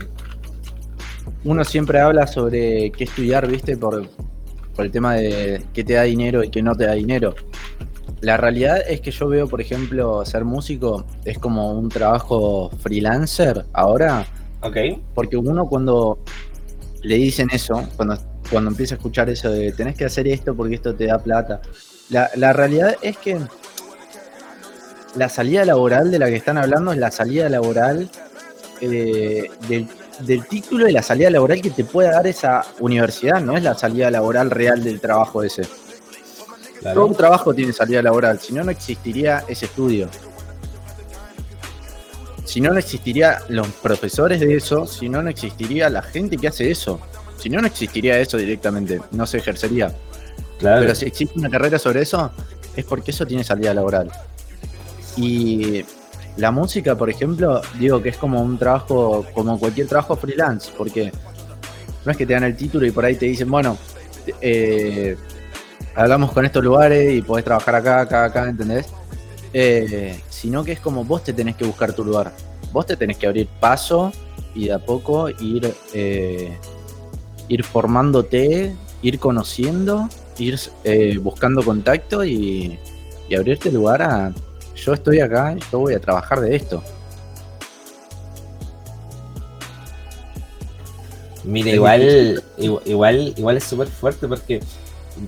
[1.44, 3.76] uno siempre habla sobre qué estudiar, ¿viste?
[3.76, 4.08] Por,
[4.74, 7.34] por el tema de qué te da dinero y qué no te da dinero.
[8.20, 13.64] La realidad es que yo veo, por ejemplo, ser músico es como un trabajo freelancer
[13.72, 14.26] ahora.
[14.62, 14.76] Ok.
[15.14, 16.18] Porque uno cuando
[17.02, 18.18] le dicen eso, cuando,
[18.50, 21.60] cuando empieza a escuchar eso de tenés que hacer esto porque esto te da plata,
[22.10, 23.38] la, la realidad es que
[25.18, 28.08] la salida laboral de la que están hablando es la salida laboral
[28.80, 33.62] eh, del, título de la salida laboral que te puede dar esa universidad, no es
[33.64, 35.62] la salida laboral real del trabajo ese.
[36.82, 40.08] Todo un trabajo tiene salida laboral, si no, no existiría ese estudio.
[42.44, 46.48] Si no, no existiría los profesores de eso, si no, no existiría la gente que
[46.48, 47.00] hace eso.
[47.36, 49.92] Si no, no existiría eso directamente, no se ejercería.
[50.58, 50.82] Claro.
[50.82, 52.32] Pero si existe una carrera sobre eso,
[52.74, 54.10] es porque eso tiene salida laboral.
[55.18, 55.84] Y
[56.36, 61.10] la música, por ejemplo, digo que es como un trabajo, como cualquier trabajo freelance, porque
[62.04, 63.76] no es que te dan el título y por ahí te dicen, bueno,
[64.40, 65.16] eh,
[65.96, 68.86] hablamos con estos lugares y podés trabajar acá, acá, acá, ¿entendés?
[69.52, 72.32] Eh, sino que es como vos te tenés que buscar tu lugar.
[72.72, 74.12] Vos te tenés que abrir paso
[74.54, 76.56] y de a poco ir, eh,
[77.48, 82.78] ir formándote, ir conociendo, ir eh, buscando contacto y,
[83.28, 84.32] y abrirte lugar a
[84.84, 86.82] yo estoy acá yo voy a trabajar de esto.
[91.44, 94.60] Mira, igual, igual, igual es súper fuerte porque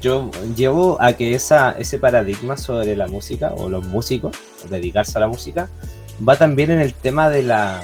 [0.01, 4.37] yo llevo a que esa, ese paradigma sobre la música o los músicos,
[4.69, 5.71] dedicarse a la música,
[6.27, 7.83] va también en el tema de la,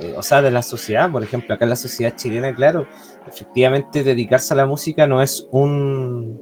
[0.00, 1.10] eh, o sea, de la sociedad.
[1.10, 2.86] Por ejemplo, acá en la sociedad chilena, claro,
[3.26, 6.40] efectivamente dedicarse a la música no es un,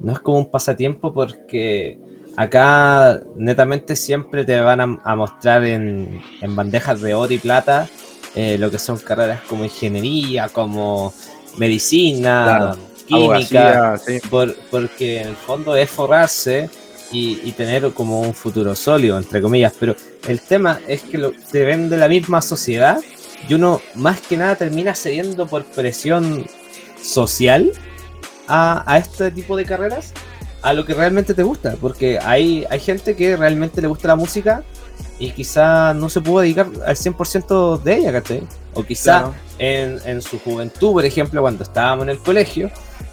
[0.00, 1.98] no es como un pasatiempo porque
[2.36, 7.88] acá netamente siempre te van a, a mostrar en, en bandejas de oro y plata
[8.34, 11.12] eh, lo que son carreras como ingeniería, como
[11.56, 14.18] medicina, Claro, química, Abogacía, sí.
[14.30, 16.70] por- porque en el fondo es forrarse
[17.12, 19.96] y, y tener como un futuro sólido, entre comillas, pero
[20.28, 23.00] el tema es que lo, te vende la misma sociedad
[23.48, 26.46] y uno más que nada termina cediendo por presión
[27.02, 27.72] social
[28.46, 30.12] a, a este tipo de carreras
[30.62, 34.16] a lo que realmente te gusta, porque hay, hay gente que realmente le gusta la
[34.16, 34.62] música
[35.18, 38.42] y quizá no se pudo dedicar al 100% de ella, ¿cachai?
[38.74, 39.34] O quizá Claro.
[39.58, 42.70] en, en su juventud, por ejemplo, cuando estábamos en el colegio,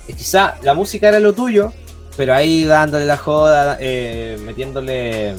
[0.08, 1.72] eh, quizá la música era lo tuyo,
[2.16, 5.36] pero ahí dándole la joda, eh, metiéndole,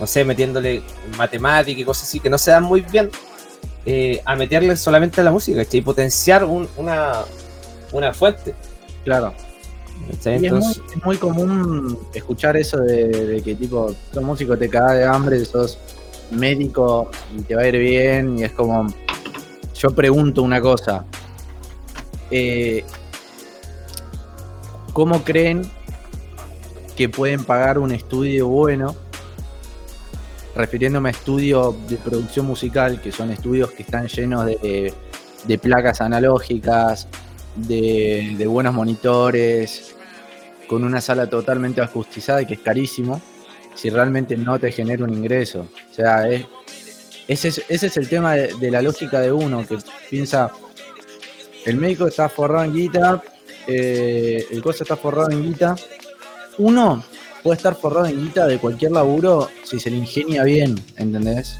[0.00, 0.82] no sé, metiéndole
[1.16, 3.10] matemática y cosas así que no se dan muy bien,
[3.86, 5.78] eh, a meterle solamente a la música, ¿cachai?
[5.80, 7.22] Y potenciar un- una,
[7.92, 8.54] una fuente.
[9.04, 9.32] Claro.
[10.10, 14.68] Es, muy, Entonces, es muy común escuchar eso de, de que tipo, sos músico, te
[14.68, 15.78] cagas de hambre, sos
[16.30, 18.38] médico y te va a ir bien.
[18.38, 18.86] Y es como,
[19.74, 21.04] yo pregunto una cosa.
[22.30, 22.84] eh,
[24.92, 25.62] ¿Cómo creen
[26.96, 28.96] que pueden pagar un estudio bueno?
[30.56, 34.92] Refiriéndome a estudios de producción musical, que son estudios que están llenos de,
[35.44, 37.06] de placas analógicas,
[37.56, 39.94] de, de buenos monitores,
[40.68, 43.20] con una sala totalmente acustizada y que es carísimo,
[43.74, 45.66] si realmente no te genera un ingreso.
[45.90, 46.46] O sea, es-
[47.26, 49.76] ese, es, ese es el tema de, de la lógica de uno, que
[50.08, 50.50] piensa,
[51.66, 53.22] el médico está forrado en guita,
[53.66, 55.76] eh, el coso está forrado en guita.
[56.56, 57.04] Uno
[57.42, 61.58] puede estar forrado en guita de cualquier laburo si se le ingenia bien, ¿entendés?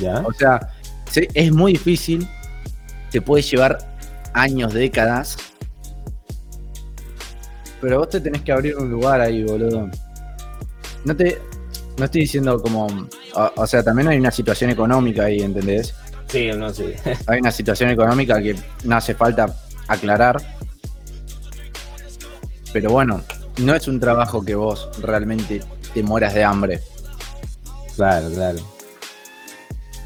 [0.00, 0.22] ¿ya?
[0.26, 0.74] O sea,
[1.10, 2.28] se- es muy difícil,
[3.10, 3.78] te puede llevar
[4.34, 5.36] años, décadas,
[7.80, 9.88] pero vos te tenés que abrir un lugar ahí, boludo.
[11.04, 11.40] No te,
[11.96, 15.94] no estoy diciendo como, o, o sea, también hay una situación económica ahí, ¿entendés?
[16.28, 16.94] Sí, no sé.
[17.26, 19.46] Hay una situación económica que no hace falta
[19.86, 20.36] aclarar,
[22.72, 23.22] pero bueno,
[23.58, 25.62] no es un trabajo que vos realmente
[25.94, 26.80] te mueras de hambre,
[27.96, 28.58] claro, claro.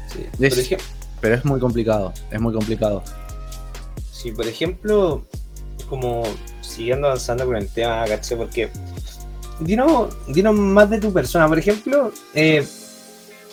[0.07, 0.25] Sí.
[0.39, 0.69] Es-
[1.19, 3.03] pero es muy complicado, es muy complicado.
[4.23, 5.25] Si por ejemplo,
[5.89, 6.23] como
[6.61, 8.37] siguiendo avanzando con el tema, ¿cachai?
[8.37, 8.69] Porque
[9.59, 12.65] dinos, dinos más de tu persona, por ejemplo, eh,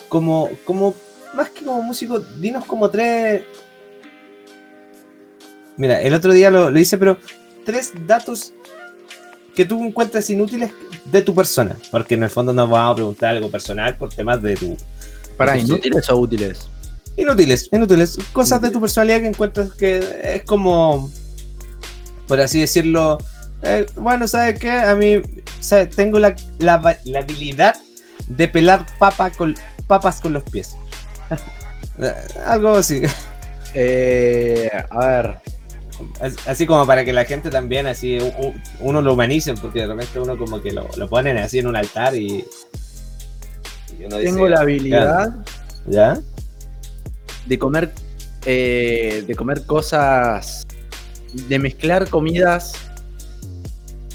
[0.07, 0.95] como, como,
[1.35, 3.43] más que como músico, dinos como tres.
[5.75, 7.17] Mira, el otro día lo, lo hice, pero
[7.65, 8.53] tres datos
[9.53, 10.71] que tú encuentras inútiles
[11.03, 14.41] de tu persona, porque en el fondo nos vamos a preguntar algo personal por temas
[14.41, 14.77] de tu,
[15.35, 16.69] ¿Para inútiles o útiles?
[17.17, 18.17] Inútiles, inútiles.
[18.33, 20.01] Cosas de tu personalidad que encuentras que
[20.35, 21.11] es como,
[22.27, 23.17] por así decirlo,
[23.63, 24.71] eh, bueno, ¿sabes qué?
[24.71, 25.21] A mí,
[25.59, 25.89] ¿sabes?
[25.95, 27.75] Tengo la, la, la habilidad
[28.27, 29.55] de pelar papa con,
[29.87, 30.75] papas con los pies.
[31.99, 32.13] Eh,
[32.45, 33.01] Algo así.
[33.75, 35.37] Eh, a ver,
[36.19, 38.17] As- Así como para que la gente también, así,
[38.79, 41.75] uno lo humanice, porque de repente uno como que lo, lo ponen así en un
[41.75, 42.45] altar y...
[43.99, 45.35] y uno dice, tengo la habilidad
[45.85, 46.19] ¿Ya?
[47.45, 47.91] De comer
[48.45, 50.65] eh, de comer cosas
[51.33, 52.73] de mezclar comidas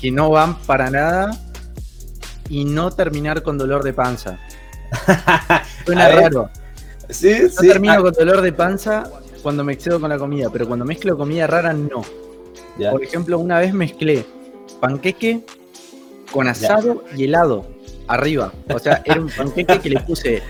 [0.01, 1.31] que no van para nada
[2.49, 4.39] y no terminar con dolor de panza.
[5.85, 6.51] Suena raro.
[7.09, 7.69] Sí, No sí.
[7.69, 9.11] termino ah, con dolor de panza
[9.43, 12.03] cuando me excedo con la comida, pero cuando mezclo comida rara no.
[12.91, 14.27] Por ejemplo, una vez mezclé
[14.81, 15.47] panqueque
[16.31, 17.67] con asado y helado
[18.09, 18.53] arriba.
[18.69, 20.43] O sea, era un panqueque que le puse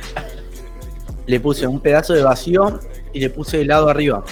[1.27, 2.81] le puse un pedazo de vacío
[3.13, 4.25] y le puse helado arriba.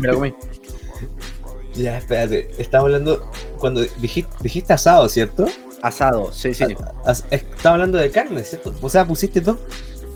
[0.00, 0.34] Me lo comí.
[1.74, 2.50] Ya, espérate.
[2.58, 3.30] Estamos hablando.
[3.58, 5.46] Cuando dijiste, dijiste asado, ¿cierto?
[5.82, 6.64] Asado, sí, sí.
[6.64, 8.74] A- as- Estaba hablando de carne, ¿cierto?
[8.82, 9.58] O sea, pusiste dos.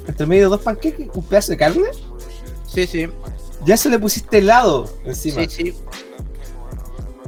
[0.08, 1.84] Entre medio dos panqueques, un pedazo de carne.
[2.66, 3.08] Sí, sí.
[3.64, 5.42] Ya se le pusiste helado encima.
[5.42, 5.74] Sí, sí.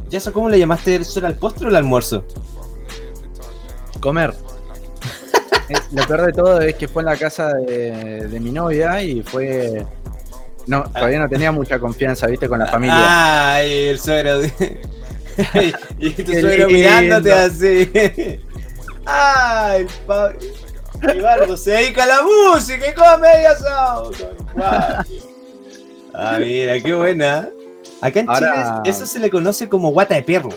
[0.09, 0.97] ¿Ya eso cómo le llamaste?
[0.97, 2.25] ¿Eso era el postre o el almuerzo?
[4.01, 4.35] Comer.
[5.69, 9.03] Eh, Lo peor de todo es que fue en la casa de, de mi novia
[9.03, 9.85] y fue.
[10.67, 13.55] No, todavía no tenía mucha confianza, viste, con la familia.
[13.55, 14.41] Ay, el suegro.
[15.99, 16.69] y tu Qué suegro lindo.
[16.69, 17.91] mirándote así.
[19.05, 20.33] Ay, pa...
[21.03, 24.11] Eduardo se dedica a la música y come medio asado.
[24.55, 25.05] Guau.
[26.15, 27.49] Ah, mira, qué buena.
[28.01, 30.51] Acá en Ahora- Chile eso se le conoce como guata de perro.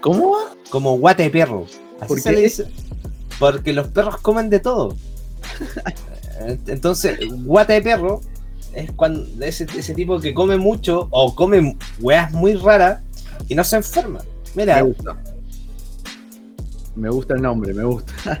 [0.00, 0.36] ¿Cómo?
[0.70, 1.66] Como guata de perro.
[1.98, 2.36] Así ¿Por se qué?
[2.36, 2.66] le dice.
[3.40, 4.94] Porque los perros comen de todo.
[6.68, 8.20] Entonces, guata de perro
[8.74, 13.00] es cuando ese, ese tipo que come mucho o come weas muy raras
[13.48, 14.20] y no se enferma.
[14.54, 15.16] Me Mira, gusta.
[16.94, 18.12] Me gusta el nombre, me gusta.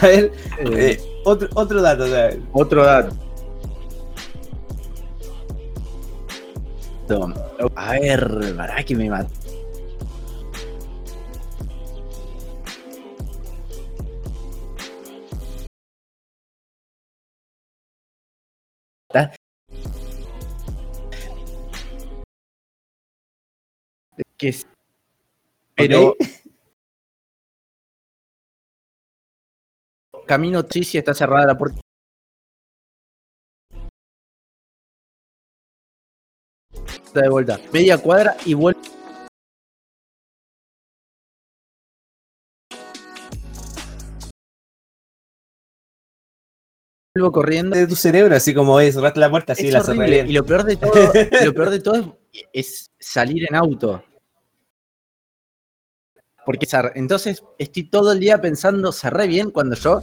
[0.00, 2.04] a ver, Eh, eh, otro, otro dato.
[2.04, 2.40] a ver.
[2.52, 3.16] Otro dato.
[7.76, 9.28] A ver, para que me mata.
[24.42, 24.66] Que es-
[25.76, 26.16] Pero.
[30.10, 30.26] Ok.
[30.26, 31.80] Camino Trisi está cerrada la puerta.
[37.14, 37.60] de vuelta.
[37.72, 38.80] Media cuadra y vuelvo.
[47.14, 47.76] Vuelvo corriendo.
[47.76, 50.08] De tu cerebro, así como es, la puerta, así Es la.
[50.08, 50.92] Y lo peor de todo,
[51.44, 54.02] lo peor de todo es, es salir en auto.
[56.44, 60.00] Porque entonces estoy todo el día pensando, cerré bien cuando yo.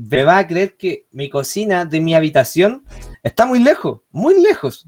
[0.00, 2.84] Me va a creer que mi cocina de mi habitación
[3.24, 4.86] está muy lejos, muy lejos.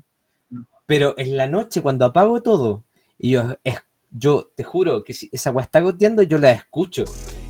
[0.87, 2.85] Pero en la noche, cuando apago todo,
[3.19, 7.05] y yo, es- yo te juro que si esa agua está goteando, yo la escucho.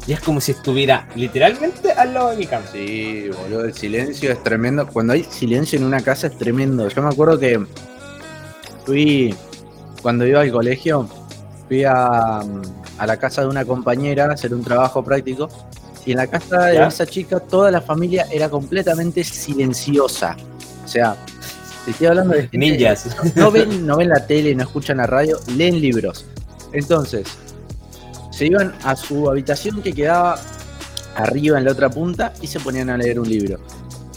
[0.06, 2.66] Y es como si estuviera literalmente al lado de mi cama.
[2.72, 4.86] Sí, boludo, el silencio es tremendo.
[4.86, 6.88] Cuando hay silencio en una casa es tremendo.
[6.88, 7.62] Yo me acuerdo que
[8.86, 9.34] fui,
[10.02, 11.08] cuando iba al colegio,
[11.68, 15.48] fui a, a la casa de una compañera a hacer un trabajo práctico.
[16.06, 16.86] Y en la casa de ¿Ya?
[16.86, 20.36] esa chica, toda la familia era completamente silenciosa.
[20.84, 21.16] O sea,
[21.84, 23.16] te estoy hablando de Ninjas.
[23.36, 26.26] no ven, no ven la tele, no escuchan la radio, leen libros.
[26.72, 27.26] Entonces,
[28.30, 30.38] se iban a su habitación que quedaba
[31.16, 33.58] arriba en la otra punta y se ponían a leer un libro.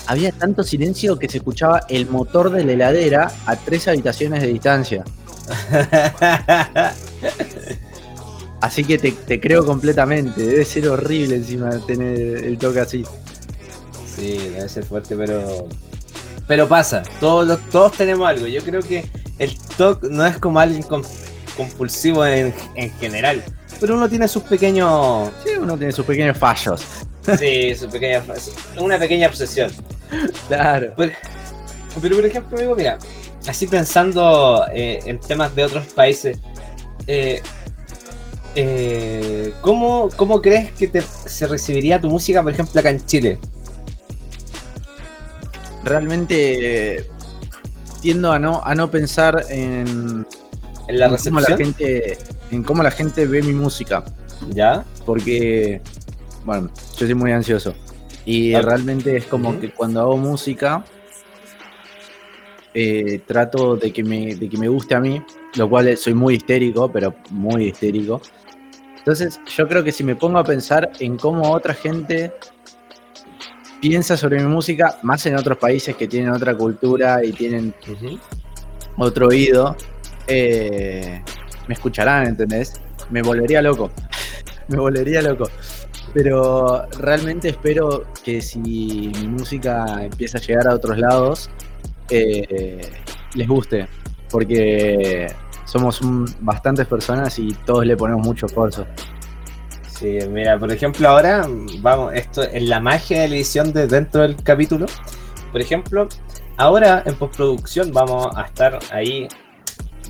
[0.06, 4.48] Había tanto silencio que se escuchaba el motor de la heladera a tres habitaciones de
[4.48, 5.04] distancia.
[8.64, 10.42] Así que te, te creo completamente.
[10.42, 13.04] Debe ser horrible encima tener el toque así.
[14.16, 15.68] Sí, debe ser fuerte, pero.
[16.48, 18.48] Pero pasa, todos, todos tenemos algo.
[18.48, 19.06] Yo creo que
[19.38, 21.04] el TOC no es como alguien com-
[21.58, 23.44] compulsivo en, en general,
[23.82, 25.30] pero uno tiene sus pequeños.
[25.44, 26.82] Sí, uno tiene sus pequeños fallos.
[27.38, 28.24] Sí, sus pequeñas.
[28.78, 29.72] Una pequeña obsesión.
[30.48, 30.94] Claro.
[30.96, 31.14] Pero,
[32.02, 32.98] pero, por ejemplo, amigo, mira,
[33.46, 36.38] así pensando eh, en temas de otros países,
[37.08, 37.42] eh,
[38.56, 43.40] eh, ¿cómo, cómo crees que te- se recibiría tu música, por ejemplo, acá en Chile?
[45.84, 47.06] Realmente eh,
[48.02, 50.26] tiendo a no, a no pensar en,
[50.88, 52.18] ¿En la en cómo la gente
[52.52, 54.04] en cómo la gente ve mi música.
[54.50, 54.84] ¿Ya?
[55.06, 55.82] porque
[56.46, 57.74] bueno yo soy muy ansioso.
[58.26, 60.84] Y realmente es como que cuando hago música
[62.74, 65.22] eh, trato de que me de que me guste a mí
[65.56, 68.22] lo cual soy muy histérico pero muy histérico
[69.04, 72.32] entonces yo creo que si me pongo a pensar en cómo otra gente
[73.82, 77.74] piensa sobre mi música más en otros países que tienen otra cultura y tienen
[78.98, 79.76] otro oído,
[80.26, 81.22] eh,
[81.68, 82.80] me escucharán, ¿entendés?
[83.10, 83.92] Me volvería loco.
[84.70, 85.50] me volvería loco.
[86.14, 91.50] Pero realmente espero que si mi música empieza a llegar a otros lados,
[92.10, 92.90] eh,
[93.36, 93.86] les guste.
[94.30, 95.28] Porque
[95.74, 96.00] somos
[96.40, 98.86] bastantes personas y todos le ponemos mucho esfuerzo.
[99.88, 101.48] Sí, mira, por ejemplo, ahora
[101.80, 104.86] vamos, esto es la magia de la edición de dentro del capítulo.
[105.52, 106.08] Por ejemplo,
[106.58, 109.28] ahora en postproducción vamos a estar ahí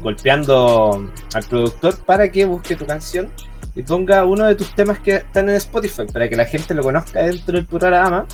[0.02, 3.30] golpeando al productor para que busque tu canción
[3.74, 6.84] y ponga uno de tus temas que están en Spotify para que la gente lo
[6.84, 8.26] conozca dentro del programa.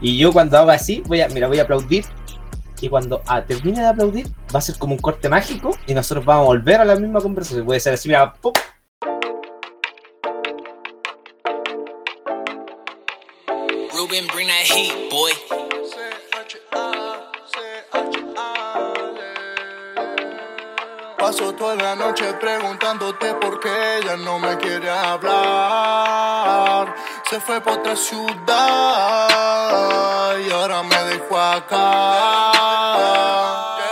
[0.00, 2.04] Y yo cuando haga así, voy a, mira, voy a aplaudir.
[2.80, 6.24] Y cuando ah, termine de aplaudir, va a ser como un corte mágico y nosotros
[6.24, 7.64] vamos a volver a la misma conversación.
[7.64, 8.52] Puede ser así, mira, ¡pum!
[13.92, 15.32] Ruben, bring that heat, boy.
[21.18, 26.26] Paso toda la noche preguntándote por qué ella no me quiere hablar.
[27.28, 28.28] Se fue por otra ciudad
[30.38, 32.52] y ahora me dejó acá.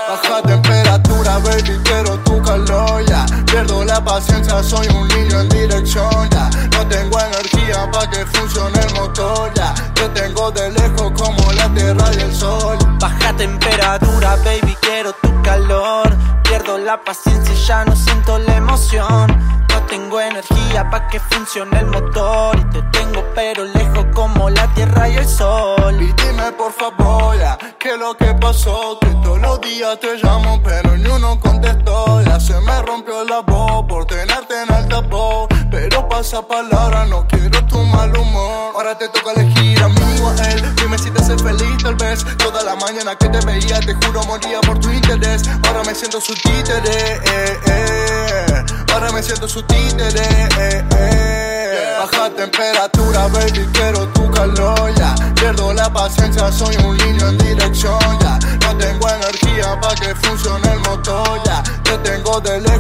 [0.09, 3.27] Baja temperatura, baby, quiero tu calor ya.
[3.47, 6.49] Pierdo la paciencia, soy un niño en dirección ya.
[6.71, 9.75] No tengo energía para que funcione el motor ya.
[9.95, 12.79] Te tengo de lejos como la tierra y el sol.
[13.01, 16.34] Baja temperatura, baby, quiero tu calor
[16.65, 19.27] pierdo la paciencia y ya no siento la emoción.
[19.69, 22.59] No tengo energía para que funcione el motor.
[22.59, 26.01] Y te tengo pero lejos como la tierra y el sol.
[26.01, 28.99] Y dime por favor ya, qué es lo que pasó.
[29.01, 32.23] Que todos los días te llamo pero ni uno contestó.
[32.23, 35.49] Ya se me rompió la voz por tenerte en altavoz.
[35.49, 35.54] Pero
[36.03, 38.73] pasa palabra, no quiero tu mal humor.
[38.75, 40.75] Ahora te toca elegir amigo a él.
[40.77, 42.25] Dime si te hace feliz tal vez.
[42.39, 45.43] Toda la mañana que te veía, te juro moría por tu interés.
[45.67, 48.65] Ahora me siento su títere, eh, eh.
[48.93, 50.23] Ahora me siento su títere,
[50.59, 51.97] eh, eh.
[51.99, 55.15] Baja temperatura, baby, quiero tu calor, ya.
[55.35, 58.39] Pierdo la paciencia, soy un niño en dirección, ya.
[58.61, 61.63] No tengo energía para que funcione el motor, ya.
[61.83, 62.74] Te tengo de lejos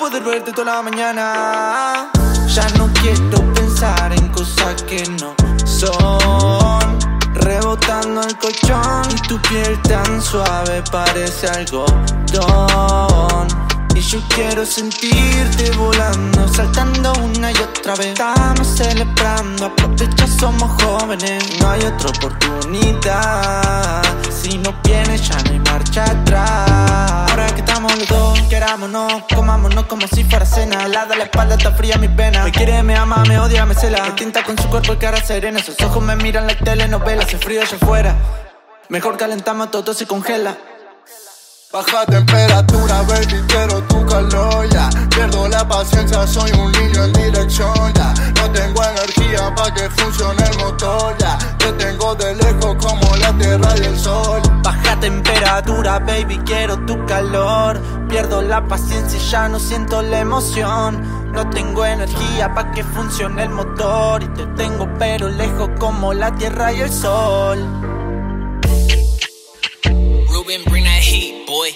[0.00, 2.10] poder verte toda la mañana.
[2.48, 5.34] Ya no quiero pensar en cosas que no
[5.66, 6.98] son.
[7.34, 13.48] Rebotando el colchón y tu piel tan suave parece algodón.
[13.94, 18.08] Y yo quiero sentirte volando, saltando una y otra vez.
[18.08, 21.42] Estamos celebrando, aprovecha, somos jóvenes.
[21.60, 24.02] No hay otra oportunidad.
[24.30, 27.30] Si no vienes, ya no marcha atrás.
[27.30, 30.88] Ahora que estamos los dos, querámonos, comámonos como si fuera cena.
[30.88, 32.44] La de la espalda está fría mi pena.
[32.44, 34.02] Me quiere, me ama, me odia, me cela.
[34.04, 35.62] Me tinta con su cuerpo y cara serena.
[35.62, 38.16] Sus ojos me miran la telenovela, hace frío allá afuera.
[38.88, 40.56] Mejor calentamos, todo se congela.
[41.72, 44.90] Baja temperatura, baby, quiero tu calor, ya.
[45.08, 48.12] Pierdo la paciencia, soy un niño en dirección, ya.
[48.34, 51.38] No tengo energía para que funcione el motor, ya.
[51.58, 54.42] Te tengo de lejos como la tierra y el sol.
[54.64, 57.80] Baja temperatura, baby, quiero tu calor.
[58.08, 61.30] Pierdo la paciencia y ya no siento la emoción.
[61.32, 64.24] No tengo energía para que funcione el motor.
[64.24, 67.64] Y te tengo pero lejos como la tierra y el sol.
[70.32, 71.70] Ruben, bring that heat, boy.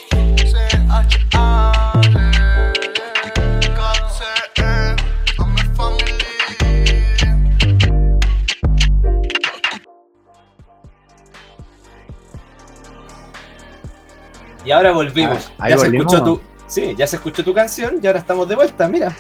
[14.67, 15.53] Y ahora volvimos.
[15.59, 16.15] Ah, ya se volvimos.
[16.15, 19.15] escuchó tu, sí, ya se escuchó tu canción y ahora estamos de vuelta, mira.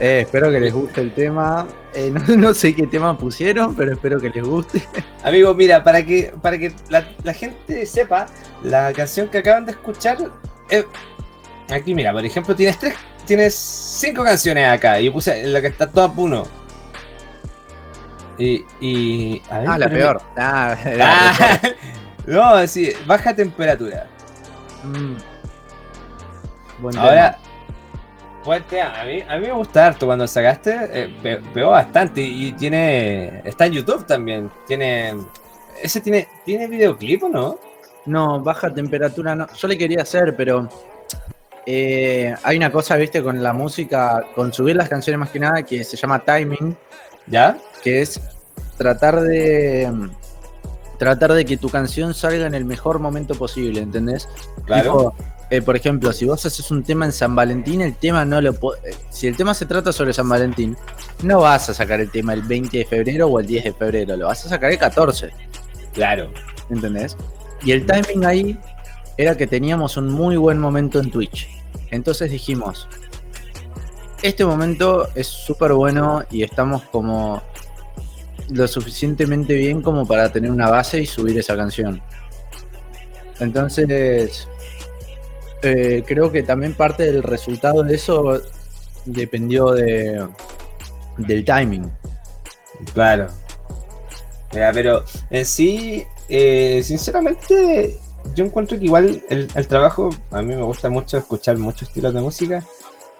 [0.00, 1.66] Eh, espero que les guste el tema.
[1.94, 4.82] Eh, no, no sé qué tema pusieron, pero espero que les guste.
[5.24, 8.26] Amigos, mira, para que, para que la, la gente sepa,
[8.62, 10.18] la canción que acaban de escuchar,
[10.70, 10.84] eh,
[11.70, 15.68] aquí mira, por ejemplo, tienes tres, tienes cinco canciones acá, y yo puse la que
[15.68, 16.46] está top 1.
[18.36, 20.22] Y, y, a ver, Ah, la peor.
[20.36, 21.60] Ah, la Ah,
[22.26, 24.08] no, sí, baja temperatura.
[24.82, 25.14] Mm.
[26.98, 27.38] Ahora,
[28.44, 29.00] buen tema.
[29.00, 33.66] A mí, a mí me gusta harto cuando sacaste, eh, pegó bastante y tiene, está
[33.66, 34.50] en YouTube también.
[34.66, 35.14] Tiene,
[35.82, 37.58] ese tiene, tiene videoclip o no?
[38.06, 39.46] No, baja temperatura no.
[39.54, 40.68] Yo le quería hacer, pero
[41.66, 45.62] eh, hay una cosa, viste, con la música, con subir las canciones más que nada,
[45.62, 46.76] que se llama timing,
[47.26, 47.56] ¿Ya?
[47.82, 48.20] que es
[48.76, 49.90] tratar de
[50.98, 54.28] tratar de que tu canción salga en el mejor momento posible, ¿entendés?
[54.64, 54.82] Claro.
[54.82, 58.40] Tipo, eh, por ejemplo, si vos haces un tema en San Valentín, el tema no
[58.40, 60.76] lo eh, Si el tema se trata sobre San Valentín,
[61.22, 64.16] no vas a sacar el tema el 20 de febrero o el 10 de febrero,
[64.16, 65.30] lo vas a sacar el 14,
[65.92, 66.30] Claro.
[66.70, 67.16] ¿entendés?
[67.62, 68.58] Y el timing ahí
[69.16, 71.48] era que teníamos un muy buen momento en Twitch.
[71.90, 72.88] Entonces dijimos,
[74.22, 77.42] este momento es súper bueno y estamos como
[78.50, 82.02] lo suficientemente bien como para tener una base y subir esa canción.
[83.40, 84.48] Entonces,
[85.64, 88.40] eh, creo que también parte del resultado de eso
[89.04, 90.26] dependió de,
[91.16, 91.90] del timing.
[92.92, 93.28] Claro.
[94.52, 97.98] Ya, pero en sí, eh, sinceramente,
[98.34, 102.14] yo encuentro que igual el, el trabajo, a mí me gusta mucho escuchar muchos estilos
[102.14, 102.64] de música.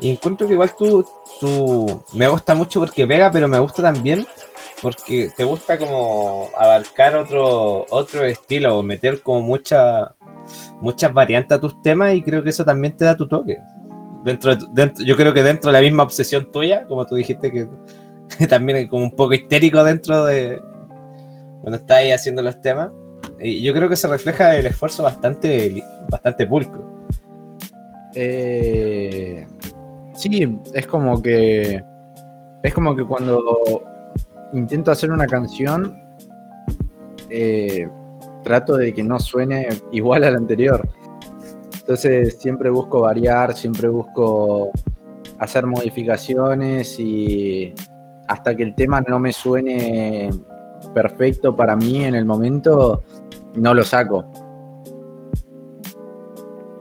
[0.00, 1.06] Y encuentro que igual tú,
[1.40, 4.26] tú, me gusta mucho porque pega, pero me gusta también
[4.84, 10.13] porque te gusta como abarcar otro, otro estilo o meter como mucha,
[10.80, 13.58] muchas variantes a tus temas y creo que eso también te da tu toque.
[14.24, 17.50] Dentro, de dentro, yo creo que dentro de la misma obsesión tuya, como tú dijiste
[17.50, 17.68] que
[18.48, 20.60] también es como un poco histérico dentro de
[21.60, 22.90] cuando estás ahí haciendo los temas.
[23.40, 27.06] Y yo creo que se refleja el esfuerzo bastante, bastante pulcro.
[28.14, 29.46] Eh,
[30.14, 31.82] sí, es como que.
[32.62, 33.82] Es como que cuando
[34.52, 35.98] intento hacer una canción,
[37.28, 37.88] eh,
[38.44, 40.88] trato de que no suene igual a la anterior.
[41.80, 44.70] Entonces siempre busco variar, siempre busco
[45.38, 47.74] hacer modificaciones y
[48.28, 50.30] hasta que el tema no me suene
[50.94, 53.02] perfecto para mí en el momento,
[53.54, 54.24] no lo saco.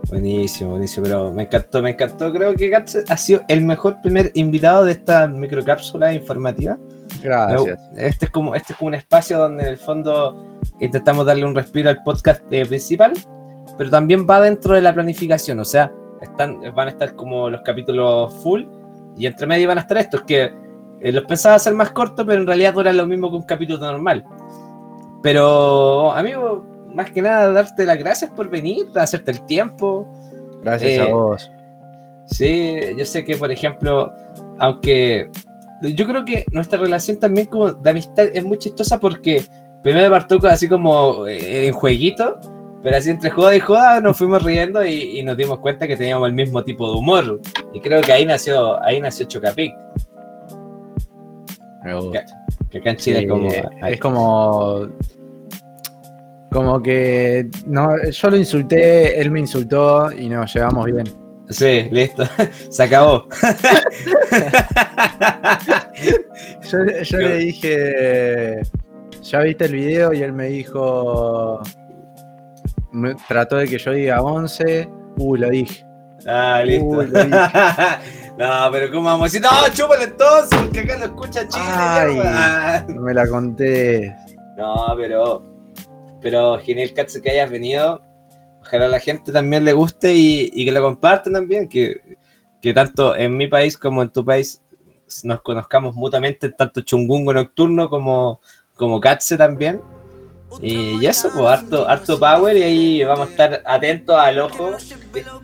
[0.09, 2.31] Buenísimo, buenísimo, pero me encantó, me encantó.
[2.31, 6.77] Creo que Gats ha sido el mejor primer invitado de esta microcápsula informativa.
[7.21, 7.79] Gracias.
[7.97, 10.52] Este es como, este es como un espacio donde en el fondo
[10.85, 13.13] intentamos darle un respiro al podcast eh, principal,
[13.77, 17.61] pero también va dentro de la planificación, o sea, están, van a estar como los
[17.61, 18.63] capítulos full
[19.17, 20.51] y entre medio van a estar estos que
[21.01, 23.79] eh, los pensaba hacer más cortos, pero en realidad duran lo mismo que un capítulo
[23.79, 24.23] normal.
[25.21, 30.07] Pero, amigo, más que nada, darte las gracias por venir, hacerte el tiempo.
[30.63, 31.51] Gracias Eh, a vos.
[32.25, 34.11] Sí, yo sé que, por ejemplo,
[34.59, 35.29] aunque
[35.81, 39.45] yo creo que nuestra relación también como de amistad es muy chistosa porque
[39.83, 42.39] primero partió con- así como eh, en jueguito,
[42.81, 45.95] pero así entre joda y joda nos fuimos riendo y, y nos dimos cuenta que
[45.97, 47.39] teníamos el mismo tipo de humor.
[47.73, 49.71] Y creo que ahí nació, ahí nació Chocapic,
[51.83, 52.25] Me gusta.
[52.71, 53.49] que acá en Chile Sí, es como...
[53.87, 54.87] es como
[56.51, 61.03] como que no yo lo insulté él me insultó y nos llevamos bien
[61.49, 62.23] Sí, listo,
[62.69, 63.25] se acabó.
[66.71, 68.61] yo, yo le dije
[69.33, 71.59] ya viste el video y él me dijo
[72.91, 75.83] me trató de que yo diga 11 uy lo dije
[76.25, 77.03] Ah, listo.
[77.03, 77.29] Lo dije.
[78.37, 79.41] no, pero ¿cómo vamos a decir?
[79.41, 81.65] No, chúpalo entonces, porque acá lo escucha Chile.
[81.67, 82.13] Ay.
[82.13, 82.85] mierda.
[82.87, 84.15] no me la conté
[84.57, 85.43] No, pero,
[86.21, 88.01] pero genial, Katsu, que hayas venido.
[88.61, 91.99] Ojalá a la gente también le guste y, y que lo compartan también, que,
[92.61, 94.61] que tanto en mi país como en tu país
[95.23, 98.39] nos conozcamos mutuamente, tanto Chungungo Nocturno como,
[98.75, 99.81] como Katse también.
[100.61, 104.71] Y, y eso, pues harto, harto power y ahí vamos a estar atentos al ojo.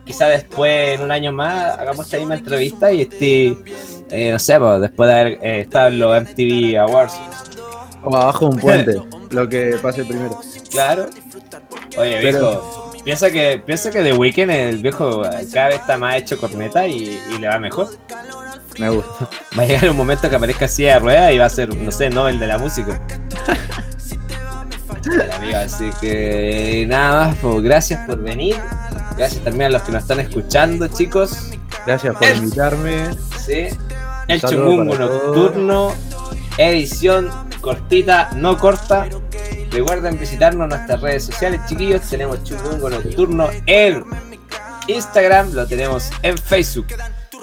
[0.05, 3.57] Quizá después, en un año más, hagamos esta misma entrevista y este,
[4.11, 7.13] eh, no sé, pues, después de haber eh, estado en los MTV Awards.
[8.03, 9.01] o abajo de un puente
[9.31, 11.07] lo que pase primero Claro.
[11.97, 15.21] Oye, Pero- viejo, piensa que, piensa que The Weeknd, el viejo,
[15.53, 17.89] cada vez está más hecho corneta y, y le va mejor.
[18.77, 21.49] me gusta Va a llegar un momento que aparezca así de rueda y va a
[21.49, 23.01] ser, no sé, Nobel de la música.
[25.55, 28.55] Así que nada más, pues, gracias por venir.
[29.17, 31.51] Gracias también a los que nos están escuchando, chicos.
[31.85, 33.09] gracias por invitarme
[33.45, 33.67] Sí.
[34.27, 34.85] El todos.
[34.85, 35.93] Nocturno,
[36.59, 37.29] edición
[37.61, 39.07] cortita, no corta.
[39.71, 42.01] Recuerden visitarnos en nuestras redes sociales, chiquillos.
[42.01, 44.03] Tenemos Chungungo Nocturno en
[44.87, 46.87] Instagram, lo tenemos en Facebook.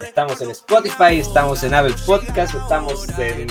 [0.02, 3.46] Estamos en Spotify, estamos en Apple Podcast, estamos en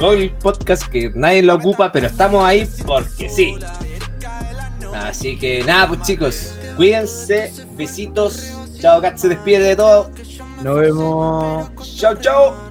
[0.00, 3.56] Google Podcast, que nadie lo ocupa, pero estamos ahí porque sí.
[4.94, 8.54] Así que nada, pues chicos, cuídense, besitos.
[8.80, 10.10] Chao, Kat se despide de todo.
[10.62, 12.67] nos vemos Chao, chao.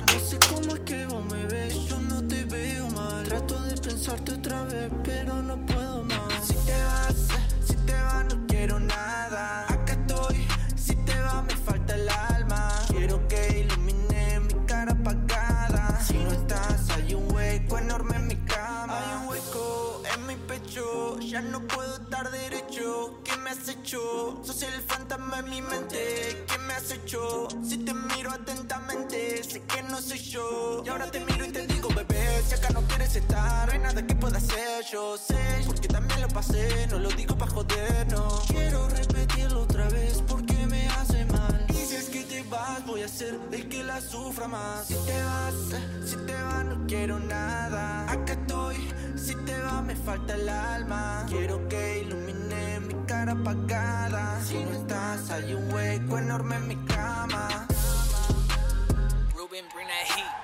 [27.07, 30.83] Si te miro atentamente, sé que no soy yo.
[30.85, 33.79] Y ahora te miro y te digo, bebé, si acá no quieres estar, no hay
[33.79, 34.83] nada que pueda hacer.
[34.91, 38.41] Yo sé, porque también lo pasé, no lo digo pa' joder, no.
[38.49, 41.65] Quiero repetirlo otra vez porque me hace mal.
[41.69, 44.87] Y si es que te vas, voy a ser el que la sufra más.
[44.87, 45.53] Si te vas,
[46.05, 48.11] si te vas, no quiero nada.
[48.11, 48.75] Acá estoy,
[49.15, 51.25] si te vas, me falta el alma.
[51.29, 52.46] Quiero que ilumine mi
[53.07, 54.39] cara apagada.
[54.43, 57.47] Si no estás, hay un hueco enorme en mi cama.
[59.33, 60.36] Ruben, bring that heat.